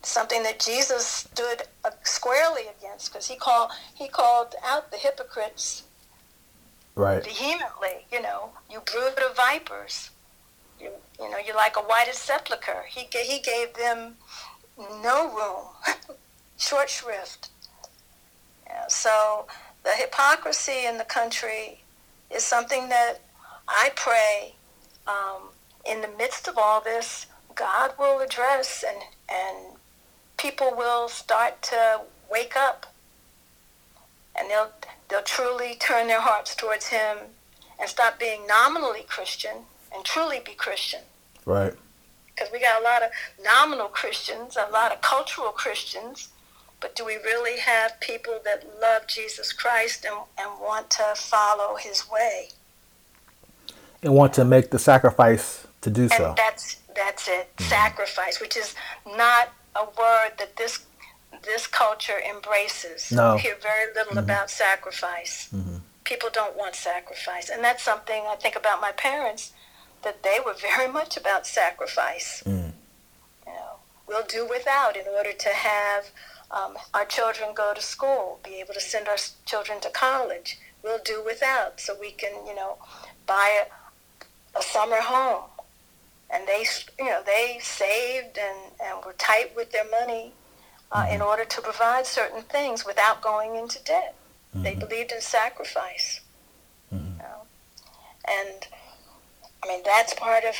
Something 0.08 0.43
that 0.43 0.60
Jesus 0.60 1.06
stood 1.06 1.63
uh, 1.84 1.89
squarely 2.04 2.63
against 2.78 3.12
because 3.12 3.28
he 3.28 3.36
called, 3.36 3.72
he 3.93 4.08
called 4.08 4.56
out 4.65 4.89
the 4.89 4.98
hypocrites 4.98 5.84
right. 6.96 7.24
vehemently. 7.24 8.06
You 8.12 8.22
know, 8.22 8.52
you 8.72 8.80
brood 8.80 9.20
of 9.20 9.36
vipers. 9.36 10.12
You, 10.80 10.91
you 11.20 11.30
know, 11.30 11.38
you're 11.46 11.56
like 11.56 11.76
a 11.76 11.82
whited 11.82 12.15
sepulcher. 12.15 12.84
He, 12.89 13.08
he 13.12 13.39
gave 13.39 13.74
them 13.74 14.15
no 15.04 15.28
room, 15.36 15.96
short 16.58 16.89
shrift. 16.89 17.50
Yeah, 18.65 18.88
so 18.88 19.48
the 19.84 19.91
hypocrisy 19.91 20.86
in 20.86 20.98
the 20.98 21.04
country 21.04 21.82
is 22.32 22.43
something 22.43 22.88
that 22.89 23.20
I 23.67 23.91
pray 23.96 24.56
um, 25.06 25.50
in 25.89 26.02
the 26.02 26.10
midst 26.17 26.48
of 26.48 26.58
all 26.58 26.82
this, 26.82 27.26
God 27.56 27.91
will 27.98 28.20
address 28.20 28.84
and, 28.88 29.02
and 29.30 29.76
people 30.38 30.73
will 30.76 31.10
start 31.10 31.62
to 31.63 32.02
wake 32.32 32.56
up 32.56 32.86
and 34.38 34.50
they'll, 34.50 34.71
they'll 35.10 35.23
truly 35.23 35.76
turn 35.76 36.08
their 36.08 36.21
hearts 36.21 36.56
towards 36.56 36.88
him 36.88 37.17
and 37.80 37.89
stop 37.89 38.19
being 38.19 38.45
nominally 38.47 39.04
Christian 39.08 39.65
and 39.93 40.04
truly 40.04 40.39
be 40.45 40.54
Christian. 40.54 41.02
Right. 41.45 41.73
Because 42.28 42.52
we 42.52 42.60
got 42.60 42.82
a 42.82 42.84
lot 42.84 43.02
of 43.02 43.10
nominal 43.43 43.88
Christians, 43.88 44.58
a 44.58 44.71
lot 44.71 44.91
of 44.91 45.02
cultural 45.02 45.50
Christians, 45.50 46.30
but 46.80 46.95
do 46.95 47.04
we 47.04 47.15
really 47.15 47.60
have 47.60 48.00
people 48.00 48.39
that 48.45 48.63
love 48.80 49.08
Jesus 49.08 49.52
Christ 49.52 50.06
and, 50.06 50.15
and 50.38 50.60
want 50.62 50.91
to 50.91 51.13
follow 51.15 51.76
his 51.76 52.08
way? 52.10 52.50
and 54.04 54.13
want 54.13 54.34
to 54.34 54.45
make 54.45 54.69
the 54.69 54.80
sacrifice 54.80 55.67
to 55.82 55.89
do 55.89 56.08
so. 56.10 56.34
That's 56.38 56.78
that's 56.95 57.28
it. 57.28 57.50
Mm-hmm. 57.58 57.69
Sacrifice, 57.69 58.41
which 58.41 58.58
is 58.58 58.76
not 59.15 59.50
a 59.77 59.85
word 59.85 60.33
that 60.39 60.57
this 60.57 60.85
this 61.43 61.67
culture 61.67 62.19
embraces. 62.27 63.11
No. 63.11 63.35
We 63.35 63.41
hear 63.41 63.57
very 63.61 63.93
little 63.93 64.11
mm-hmm. 64.11 64.19
about 64.19 64.49
sacrifice. 64.49 65.49
Mm-hmm. 65.53 65.77
People 66.03 66.29
don't 66.31 66.57
want 66.57 66.75
sacrifice, 66.75 67.49
and 67.49 67.63
that's 67.63 67.83
something 67.83 68.23
I 68.27 68.35
think 68.35 68.55
about 68.55 68.81
my 68.81 68.91
parents 68.91 69.51
that 70.03 70.23
they 70.23 70.39
were 70.45 70.53
very 70.53 70.91
much 70.99 71.17
about 71.17 71.45
sacrifice. 71.45 72.43
Mm. 72.45 72.71
You 73.45 73.53
know, 73.53 73.75
we'll 74.07 74.25
do 74.25 74.47
without 74.47 74.95
in 74.95 75.05
order 75.15 75.33
to 75.33 75.49
have 75.49 76.09
um, 76.49 76.77
our 76.93 77.05
children 77.05 77.49
go 77.53 77.73
to 77.73 77.81
school, 77.81 78.39
be 78.43 78.59
able 78.61 78.73
to 78.73 78.79
send 78.81 79.07
our 79.07 79.17
children 79.45 79.81
to 79.81 79.89
college. 79.89 80.59
We'll 80.83 81.03
do 81.03 81.21
without 81.25 81.81
so 81.81 81.97
we 81.99 82.11
can, 82.11 82.45
you 82.47 82.55
know, 82.55 82.77
buy 83.25 83.63
a 83.63 83.73
a 84.57 84.61
summer 84.61 85.01
home. 85.01 85.43
And 86.29 86.47
they, 86.47 86.65
you 86.99 87.05
know, 87.05 87.21
they 87.25 87.59
saved 87.61 88.37
and, 88.37 88.57
and 88.83 89.05
were 89.05 89.13
tight 89.13 89.55
with 89.55 89.71
their 89.71 89.89
money 89.89 90.33
uh, 90.91 91.03
mm-hmm. 91.03 91.15
in 91.15 91.21
order 91.21 91.45
to 91.45 91.61
provide 91.61 92.05
certain 92.05 92.41
things 92.41 92.85
without 92.85 93.21
going 93.21 93.55
into 93.55 93.81
debt. 93.83 94.15
Mm-hmm. 94.53 94.63
They 94.63 94.75
believed 94.75 95.11
in 95.11 95.21
sacrifice. 95.21 96.21
Mm-hmm. 96.93 97.05
You 97.05 97.17
know? 97.19 97.41
And, 98.27 98.67
I 99.63 99.67
mean, 99.67 99.81
that's 99.85 100.13
part 100.15 100.43
of 100.43 100.55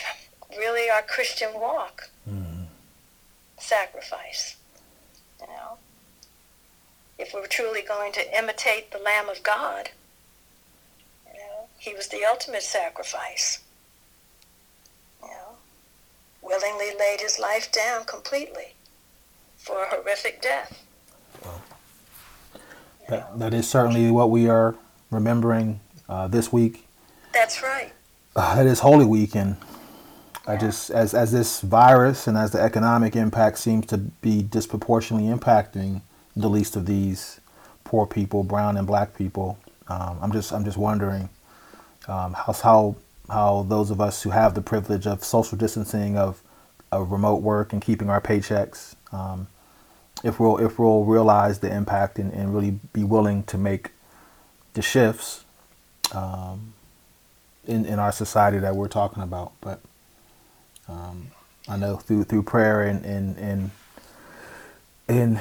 really 0.58 0.90
our 0.90 1.02
Christian 1.02 1.50
walk. 1.54 2.10
Mm-hmm. 2.30 2.64
Sacrifice. 3.58 4.56
You 5.42 5.48
know? 5.48 5.78
If 7.20 7.34
we're 7.34 7.48
truly 7.48 7.82
going 7.82 8.14
to 8.14 8.38
imitate 8.38 8.92
the 8.92 9.00
Lamb 9.00 9.28
of 9.28 9.44
God, 9.44 9.90
you 11.28 11.40
know, 11.40 11.68
he 11.78 11.94
was 11.94 12.08
the 12.08 12.24
ultimate 12.24 12.64
sacrifice 12.64 13.60
willingly 16.42 16.92
laid 16.98 17.22
his 17.22 17.40
life 17.40 17.72
down 17.72 18.06
completely 18.06 18.74
for 19.58 19.84
a 19.84 19.90
horrific 19.90 20.42
death. 20.42 20.84
Well, 21.44 21.62
that, 23.10 23.40
that 23.40 23.54
is 23.54 23.70
certainly 23.70 24.12
what 24.12 24.30
we 24.32 24.48
are 24.50 24.76
remembering 25.12 25.80
uh, 26.10 26.28
this 26.28 26.52
week. 26.52 26.88
That's 27.34 27.62
right. 27.62 27.92
Uh, 28.36 28.58
it 28.60 28.68
is 28.68 28.80
Holy 28.80 29.06
Week, 29.06 29.36
and. 29.36 29.58
I 30.50 30.56
just 30.56 30.92
as 30.92 31.14
as 31.14 31.34
this 31.34 31.60
virus 31.60 32.26
and 32.26 32.38
as 32.38 32.52
the 32.52 32.62
economic 32.62 33.18
impact 33.18 33.58
seems 33.58 33.86
to 33.88 33.98
be 33.98 34.42
disproportionately 34.42 35.28
impacting 35.28 36.02
the 36.38 36.48
least 36.48 36.78
of 36.78 36.86
these 36.86 37.42
poor 37.84 38.06
people, 38.06 38.44
brown 38.44 38.78
and 38.78 38.88
black 38.88 39.14
people. 39.18 39.58
Um, 39.90 40.18
I'm 40.22 40.32
just 40.32 40.54
I'm 40.54 40.64
just 40.64 40.78
wondering 40.78 41.28
um, 42.08 42.34
how 42.34 42.54
how 42.54 42.96
how 43.30 43.66
those 43.68 43.92
of 43.92 44.00
us 44.00 44.24
who 44.24 44.30
have 44.30 44.54
the 44.54 44.62
privilege 44.62 45.06
of 45.06 45.24
social 45.24 45.58
distancing, 45.58 46.18
of, 46.18 46.42
of 46.92 47.12
remote 47.12 47.42
work 47.42 47.74
and 47.74 47.82
keeping 47.82 48.10
our 48.10 48.22
paychecks, 48.22 48.96
um, 49.12 49.48
if 50.24 50.40
we'll 50.40 50.58
if 50.58 50.80
we'll 50.80 51.04
realize 51.04 51.60
the 51.60 51.72
impact 51.72 52.18
and, 52.18 52.34
and 52.34 52.54
really 52.54 52.80
be 52.94 53.04
willing 53.04 53.44
to 53.44 53.58
make 53.58 53.92
the 54.74 54.82
shifts 54.82 55.44
um, 56.14 56.74
in 57.66 57.86
in 57.86 58.00
our 58.00 58.12
society 58.12 58.58
that 58.58 58.76
we're 58.76 58.88
talking 58.88 59.22
about. 59.22 59.52
But 59.62 59.82
um, 60.90 61.28
I 61.68 61.78
know 61.78 61.98
through 61.98 62.24
through 62.24 62.44
prayer 62.44 62.82
and 62.82 63.06
and 63.06 63.38
and 63.38 63.72
and 65.08 65.40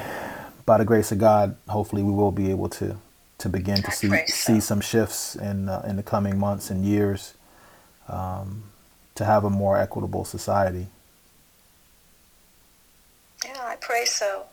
by 0.66 0.78
the 0.78 0.84
grace 0.84 1.10
of 1.12 1.18
God, 1.18 1.56
hopefully 1.68 2.02
we 2.02 2.12
will 2.12 2.32
be 2.32 2.50
able 2.50 2.68
to 2.70 2.98
to 3.38 3.48
begin 3.48 3.82
to 3.82 3.90
see 3.90 4.08
so. 4.08 4.24
see 4.26 4.60
some 4.60 4.80
shifts 4.80 5.36
in 5.36 5.68
uh, 5.68 5.84
in 5.88 5.96
the 5.96 6.02
coming 6.02 6.38
months 6.38 6.70
and 6.70 6.84
years 6.84 7.34
um, 8.08 8.64
to 9.14 9.24
have 9.24 9.44
a 9.44 9.50
more 9.50 9.78
equitable 9.78 10.24
society. 10.24 10.86
Yeah, 13.44 13.62
I 13.64 13.76
pray 13.76 14.04
so 14.04 14.44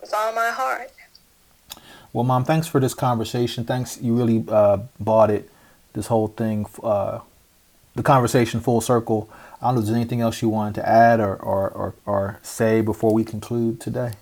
with 0.00 0.12
all 0.14 0.34
my 0.34 0.50
heart. 0.50 0.92
Well, 2.12 2.24
Mom, 2.24 2.44
thanks 2.44 2.66
for 2.66 2.80
this 2.80 2.94
conversation. 2.94 3.64
Thanks, 3.64 4.00
you 4.00 4.14
really 4.14 4.44
uh, 4.48 4.78
bought 4.98 5.30
it, 5.30 5.50
this 5.92 6.06
whole 6.06 6.28
thing, 6.28 6.66
uh, 6.82 7.20
the 7.94 8.02
conversation 8.02 8.60
full 8.60 8.80
circle. 8.80 9.28
I 9.60 9.66
don't 9.66 9.74
know 9.74 9.80
if 9.80 9.86
there's 9.86 9.96
anything 9.96 10.20
else 10.20 10.40
you 10.40 10.48
wanted 10.48 10.76
to 10.76 10.88
add 10.88 11.20
or, 11.20 11.36
or, 11.36 11.70
or, 11.70 11.94
or 12.06 12.38
say 12.42 12.80
before 12.80 13.12
we 13.12 13.24
conclude 13.24 13.80
today. 13.80 14.12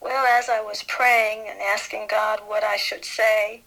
Well, 0.00 0.24
as 0.26 0.48
I 0.48 0.60
was 0.60 0.82
praying 0.82 1.46
and 1.48 1.60
asking 1.60 2.06
God 2.10 2.40
what 2.46 2.64
I 2.64 2.76
should 2.76 3.04
say, 3.04 3.62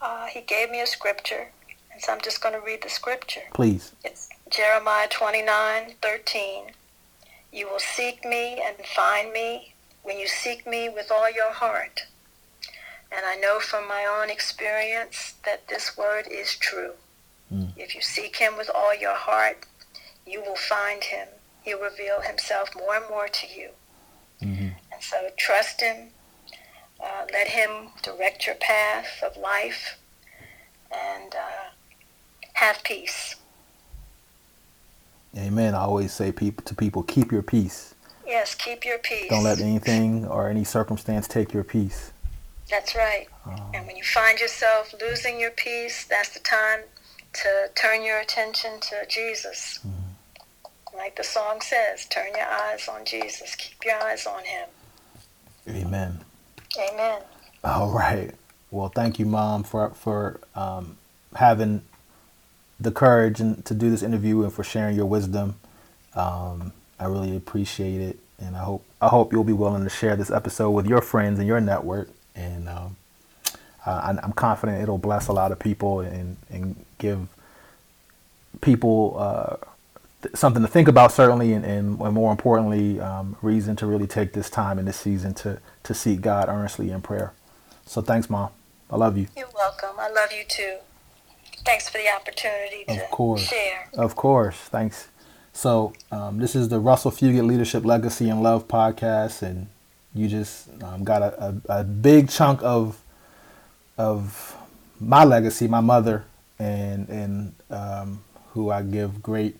uh, 0.00 0.26
He 0.26 0.40
gave 0.40 0.70
me 0.70 0.80
a 0.80 0.86
scripture 0.86 1.48
and 1.94 2.02
so 2.02 2.12
I'm 2.12 2.20
just 2.20 2.42
going 2.42 2.54
to 2.54 2.60
read 2.60 2.82
the 2.82 2.90
scripture. 2.90 3.42
Please. 3.54 3.92
It's 4.04 4.28
Jeremiah 4.50 5.06
29, 5.08 5.94
13. 6.02 6.64
You 7.52 7.68
will 7.68 7.78
seek 7.78 8.24
me 8.24 8.60
and 8.60 8.76
find 8.84 9.32
me 9.32 9.74
when 10.02 10.18
you 10.18 10.26
seek 10.26 10.66
me 10.66 10.88
with 10.88 11.12
all 11.12 11.30
your 11.30 11.52
heart. 11.52 12.02
And 13.12 13.24
I 13.24 13.36
know 13.36 13.60
from 13.60 13.86
my 13.86 14.04
own 14.04 14.28
experience 14.28 15.34
that 15.44 15.68
this 15.68 15.96
word 15.96 16.26
is 16.28 16.56
true. 16.56 16.92
Mm. 17.52 17.72
If 17.76 17.94
you 17.94 18.02
seek 18.02 18.36
him 18.36 18.56
with 18.56 18.68
all 18.74 18.92
your 18.92 19.14
heart, 19.14 19.64
you 20.26 20.42
will 20.42 20.56
find 20.56 21.04
him. 21.04 21.28
He'll 21.62 21.80
reveal 21.80 22.22
himself 22.22 22.70
more 22.74 22.96
and 22.96 23.08
more 23.08 23.28
to 23.28 23.46
you. 23.46 23.68
Mm-hmm. 24.42 24.68
And 24.92 25.02
so 25.02 25.28
trust 25.38 25.80
him. 25.80 26.08
Uh, 27.00 27.26
let 27.32 27.46
him 27.48 27.90
direct 28.02 28.46
your 28.46 28.56
path 28.56 29.22
of 29.22 29.36
life. 29.36 29.96
And 30.90 31.34
uh, 31.34 31.70
have 32.54 32.82
peace. 32.82 33.36
Amen. 35.36 35.74
I 35.74 35.80
always 35.80 36.12
say 36.12 36.32
people 36.32 36.64
to 36.64 36.74
people, 36.74 37.02
keep 37.02 37.32
your 37.32 37.42
peace. 37.42 37.94
Yes, 38.26 38.54
keep 38.54 38.84
your 38.84 38.98
peace. 38.98 39.28
Don't 39.28 39.44
let 39.44 39.60
anything 39.60 40.26
or 40.26 40.48
any 40.48 40.64
circumstance 40.64 41.28
take 41.28 41.52
your 41.52 41.64
peace. 41.64 42.12
That's 42.70 42.94
right. 42.96 43.26
Um, 43.44 43.60
and 43.74 43.86
when 43.86 43.96
you 43.96 44.04
find 44.04 44.38
yourself 44.38 44.94
losing 45.00 45.38
your 45.38 45.50
peace, 45.50 46.04
that's 46.04 46.30
the 46.30 46.40
time 46.40 46.80
to 47.34 47.68
turn 47.74 48.02
your 48.02 48.20
attention 48.20 48.80
to 48.80 49.04
Jesus. 49.08 49.80
Mm-hmm. 49.86 50.96
Like 50.96 51.16
the 51.16 51.24
song 51.24 51.60
says, 51.60 52.06
turn 52.06 52.28
your 52.36 52.46
eyes 52.46 52.88
on 52.88 53.04
Jesus. 53.04 53.56
Keep 53.56 53.84
your 53.84 53.96
eyes 53.96 54.26
on 54.26 54.44
him. 54.44 54.68
Amen. 55.68 56.20
Amen. 56.78 57.22
All 57.64 57.90
right. 57.90 58.32
Well, 58.70 58.88
thank 58.88 59.18
you, 59.18 59.26
Mom, 59.26 59.64
for 59.64 59.90
for 59.90 60.40
um, 60.54 60.96
having 61.34 61.82
the 62.80 62.90
courage 62.90 63.40
and 63.40 63.64
to 63.64 63.74
do 63.74 63.90
this 63.90 64.02
interview 64.02 64.42
and 64.42 64.52
for 64.52 64.64
sharing 64.64 64.96
your 64.96 65.06
wisdom. 65.06 65.56
Um, 66.14 66.72
I 66.98 67.06
really 67.06 67.36
appreciate 67.36 68.00
it, 68.00 68.18
and 68.38 68.56
I 68.56 68.64
hope 68.64 68.84
I 69.00 69.08
hope 69.08 69.32
you'll 69.32 69.44
be 69.44 69.52
willing 69.52 69.84
to 69.84 69.90
share 69.90 70.16
this 70.16 70.30
episode 70.30 70.70
with 70.70 70.86
your 70.86 71.00
friends 71.00 71.38
and 71.38 71.46
your 71.46 71.60
network. 71.60 72.08
And 72.34 72.68
um, 72.68 72.96
uh, 73.86 74.16
I'm 74.22 74.32
confident 74.32 74.82
it'll 74.82 74.98
bless 74.98 75.28
a 75.28 75.32
lot 75.32 75.52
of 75.52 75.58
people 75.58 76.00
and, 76.00 76.36
and 76.50 76.84
give 76.98 77.28
people 78.60 79.16
uh, 79.18 79.56
th- 80.22 80.34
something 80.34 80.62
to 80.62 80.68
think 80.68 80.88
about, 80.88 81.12
certainly, 81.12 81.52
and, 81.52 81.64
and, 81.64 82.00
and 82.00 82.14
more 82.14 82.32
importantly, 82.32 82.98
um, 83.00 83.36
reason 83.42 83.76
to 83.76 83.86
really 83.86 84.06
take 84.06 84.32
this 84.32 84.48
time 84.48 84.78
in 84.78 84.86
this 84.86 84.96
season 84.96 85.34
to, 85.34 85.60
to 85.82 85.94
seek 85.94 86.22
God 86.22 86.48
earnestly 86.48 86.90
in 86.90 87.02
prayer. 87.02 87.32
So 87.86 88.00
thanks, 88.00 88.30
Mom. 88.30 88.50
I 88.90 88.96
love 88.96 89.18
you. 89.18 89.26
You're 89.36 89.48
welcome. 89.54 89.96
I 89.98 90.08
love 90.08 90.32
you 90.32 90.44
too. 90.48 90.76
Thanks 91.64 91.88
for 91.88 91.98
the 91.98 92.08
opportunity 92.14 92.84
to 92.88 93.04
of 93.04 93.10
course. 93.10 93.42
share. 93.42 93.88
Of 93.94 94.16
course. 94.16 94.56
Thanks. 94.56 95.08
So, 95.52 95.92
um, 96.10 96.38
this 96.38 96.54
is 96.54 96.68
the 96.68 96.78
Russell 96.80 97.10
Fugit 97.10 97.46
Leadership 97.46 97.84
Legacy 97.84 98.28
and 98.28 98.42
Love 98.42 98.66
podcast, 98.68 99.42
and 99.42 99.68
you 100.14 100.28
just 100.28 100.68
um, 100.82 101.04
got 101.04 101.22
a, 101.22 101.62
a, 101.68 101.80
a 101.80 101.84
big 101.84 102.28
chunk 102.28 102.62
of 102.62 103.00
of 103.96 104.56
my 105.00 105.24
legacy, 105.24 105.68
my 105.68 105.80
mother, 105.80 106.24
and 106.58 107.08
and 107.08 107.54
um, 107.70 108.24
who 108.52 108.70
I 108.70 108.82
give 108.82 109.22
great 109.22 109.56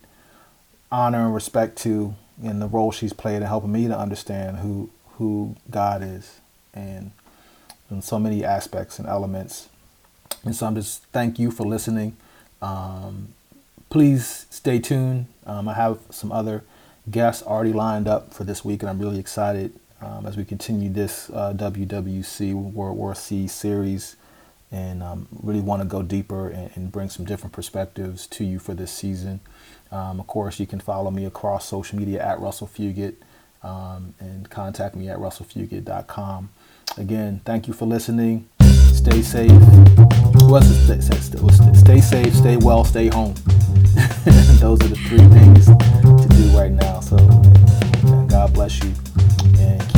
honor 0.91 1.25
and 1.25 1.33
respect 1.33 1.77
to 1.79 2.15
in 2.43 2.59
the 2.59 2.67
role 2.67 2.91
she's 2.91 3.13
played 3.13 3.37
in 3.37 3.43
helping 3.43 3.71
me 3.71 3.87
to 3.87 3.97
understand 3.97 4.57
who 4.57 4.89
who 5.13 5.55
God 5.69 6.03
is 6.03 6.39
and 6.73 7.11
in 7.89 8.01
so 8.01 8.19
many 8.19 8.43
aspects 8.43 8.99
and 8.99 9.07
elements. 9.07 9.69
And 10.43 10.55
so 10.55 10.67
I'm 10.67 10.75
just 10.75 11.03
thank 11.05 11.39
you 11.39 11.51
for 11.51 11.65
listening. 11.65 12.15
Um, 12.61 13.29
please 13.89 14.45
stay 14.49 14.79
tuned. 14.79 15.27
Um, 15.45 15.67
I 15.69 15.73
have 15.73 15.99
some 16.09 16.31
other 16.31 16.63
guests 17.09 17.43
already 17.43 17.73
lined 17.73 18.07
up 18.07 18.33
for 18.33 18.43
this 18.43 18.65
week, 18.65 18.81
and 18.81 18.89
I'm 18.89 18.99
really 18.99 19.19
excited 19.19 19.73
um, 20.01 20.25
as 20.25 20.37
we 20.37 20.45
continue 20.45 20.89
this 20.89 21.29
uh, 21.29 21.53
WWC 21.53 22.53
World 22.53 22.97
War 22.97 23.15
C 23.15 23.47
series 23.47 24.15
and 24.71 25.03
um, 25.03 25.27
really 25.41 25.61
want 25.61 25.81
to 25.81 25.87
go 25.87 26.01
deeper 26.01 26.49
and, 26.49 26.71
and, 26.75 26.91
bring 26.91 27.09
some 27.09 27.23
different 27.23 27.53
perspectives 27.53 28.27
to 28.27 28.43
you 28.43 28.59
for 28.59 28.73
this 28.73 28.91
season. 28.91 29.39
Um, 29.91 30.19
of 30.19 30.27
course, 30.27 30.59
you 30.59 30.65
can 30.65 30.79
follow 30.79 31.11
me 31.11 31.23
across 31.23 31.67
social 31.67 31.97
media 31.97 32.21
at 32.25 32.39
Russell 32.39 32.67
Fugit 32.67 33.15
um, 33.63 34.15
and 34.19 34.49
contact 34.49 34.95
me 34.95 35.07
at 35.07 35.17
russellfugit.com. 35.17 36.49
Again, 36.97 37.41
thank 37.45 37.67
you 37.67 37.73
for 37.73 37.85
listening. 37.85 38.49
Stay 38.91 39.21
safe 39.21 40.24
to 40.47 40.55
us, 40.55 40.89
it's, 40.89 41.09
it's, 41.09 41.33
it's, 41.33 41.79
stay 41.79 42.01
safe, 42.01 42.35
stay 42.35 42.57
well, 42.57 42.83
stay 42.83 43.07
home. 43.07 43.33
Those 44.59 44.81
are 44.81 44.87
the 44.87 44.99
three 45.07 45.17
things 45.19 45.65
to 45.65 46.27
do 46.35 46.57
right 46.57 46.71
now. 46.71 46.99
So, 46.99 47.17
God 48.27 48.53
bless 48.53 48.83
you 48.83 48.93
and 49.59 49.94